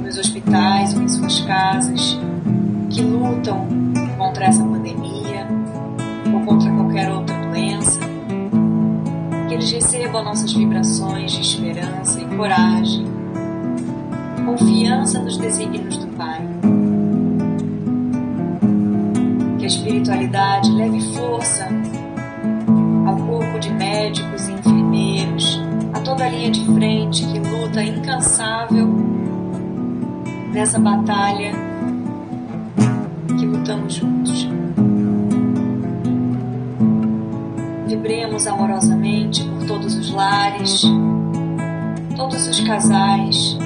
[0.00, 2.20] nos hospitais ou em suas casas,
[2.88, 3.83] que lutam
[9.64, 13.06] eles recebam nossas vibrações de esperança e coragem,
[14.44, 16.46] confiança nos desígnios do Pai.
[19.58, 21.66] Que a espiritualidade leve força
[23.06, 25.62] ao corpo de médicos e enfermeiros,
[25.94, 28.86] a toda a linha de frente que luta incansável
[30.52, 31.52] nessa batalha
[33.38, 34.13] que lutamos juntos.
[38.46, 40.84] Amorosamente por todos os lares,
[42.14, 43.56] todos os casais,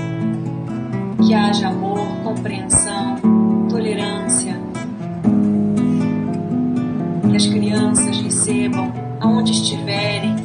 [1.26, 3.16] que haja amor, compreensão,
[3.68, 4.59] tolerância,
[7.29, 10.37] que as crianças recebam aonde estiverem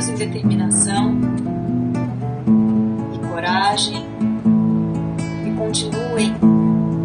[0.00, 1.18] fortalecidos em determinação
[3.14, 4.06] e coragem
[5.46, 6.34] e continuem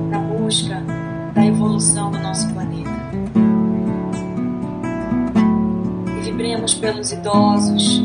[0.10, 0.82] na busca
[1.34, 2.90] da evolução do nosso planeta.
[6.18, 8.02] E vibremos pelos idosos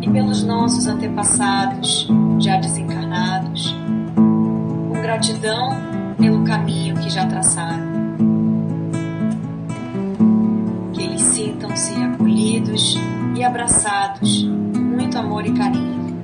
[0.00, 2.08] e pelos nossos antepassados
[2.38, 3.74] já desencarnados,
[4.14, 5.70] com gratidão
[6.18, 7.96] pelo caminho que já traçaram.
[10.92, 12.96] Que eles sintam-se acolhidos
[13.36, 16.16] e abraçados, com muito amor e carinho.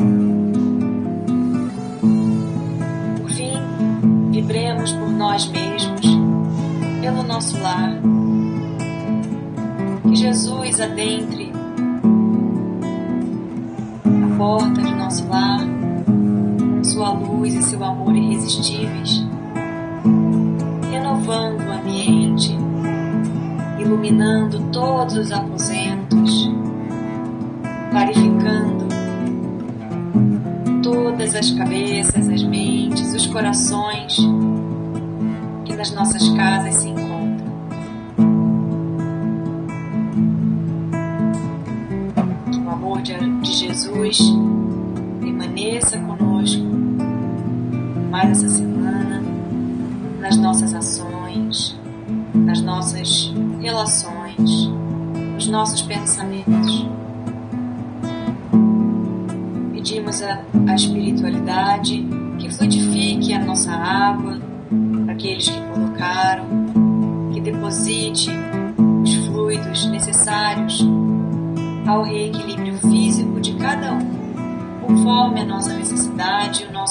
[3.21, 3.53] Por fim,
[4.31, 6.01] vibremos por nós mesmos,
[7.01, 8.01] pelo nosso lar.
[10.09, 11.53] Que Jesus adentre
[14.43, 15.61] porta de nosso lar,
[16.83, 19.25] sua luz e seu amor irresistíveis,
[20.91, 22.59] renovando o ambiente,
[23.79, 26.42] iluminando todos os aposentos,
[33.33, 34.17] corações
[35.65, 37.13] que nas nossas casas se encontram.
[43.63, 44.19] Jesus
[45.21, 46.63] permaneça conosco
[48.11, 49.23] mais essa semana,
[50.21, 51.79] nas nossas ações,
[52.35, 54.69] nas nossas relações,
[55.35, 56.42] nos nossos pensamentos.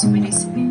[0.01, 0.70] Nosso merecimento.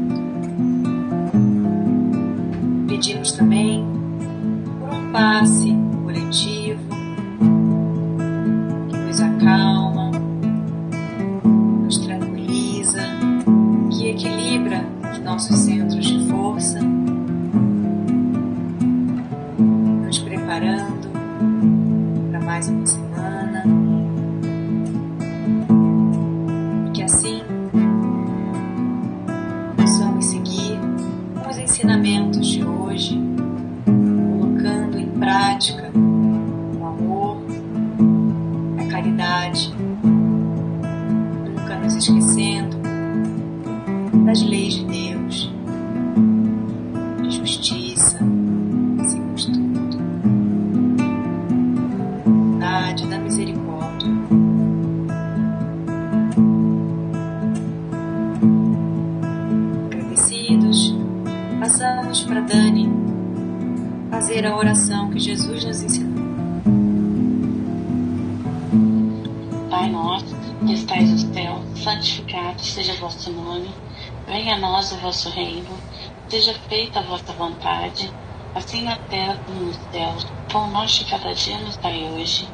[76.70, 78.10] Feita a vossa vontade,
[78.54, 80.26] assim na terra como nos céus.
[80.50, 82.48] Pão nosso de cada dia nos dai hoje,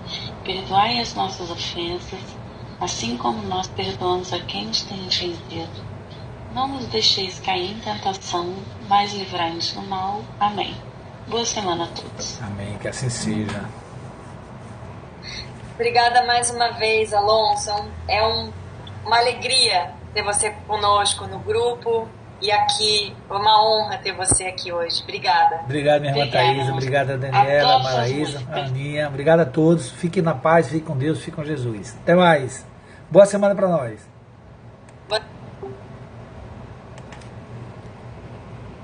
[0.45, 2.37] perdoai as nossas ofensas,
[2.81, 5.97] assim como nós perdoamos a quem nos tem ofendido
[6.57, 8.55] não nos deixeis cair em tentação,
[8.89, 10.23] mas livrai-nos do mal.
[10.41, 10.75] Amém.
[11.29, 12.43] Boa semana a todos.
[12.43, 13.63] Amém, que assim seja.
[15.75, 17.71] Obrigada mais uma vez, Alonso.
[18.09, 18.51] É um,
[19.05, 22.09] uma alegria ter você conosco no grupo
[22.41, 23.15] e aqui.
[23.31, 25.03] Uma honra ter você aqui hoje.
[25.03, 25.61] Obrigada.
[25.65, 26.31] Obrigado, minha irmã.
[26.31, 26.73] Thaisa.
[26.73, 29.09] Obrigada, Daniela, Maraísa, Aninha.
[29.09, 29.91] Obrigado a todos.
[29.91, 31.97] Fiquem na paz, fiquem com Deus, fiquem com Jesus.
[32.03, 32.67] Até mais.
[33.11, 34.09] Boa semana para nós.
[35.09, 35.36] Boa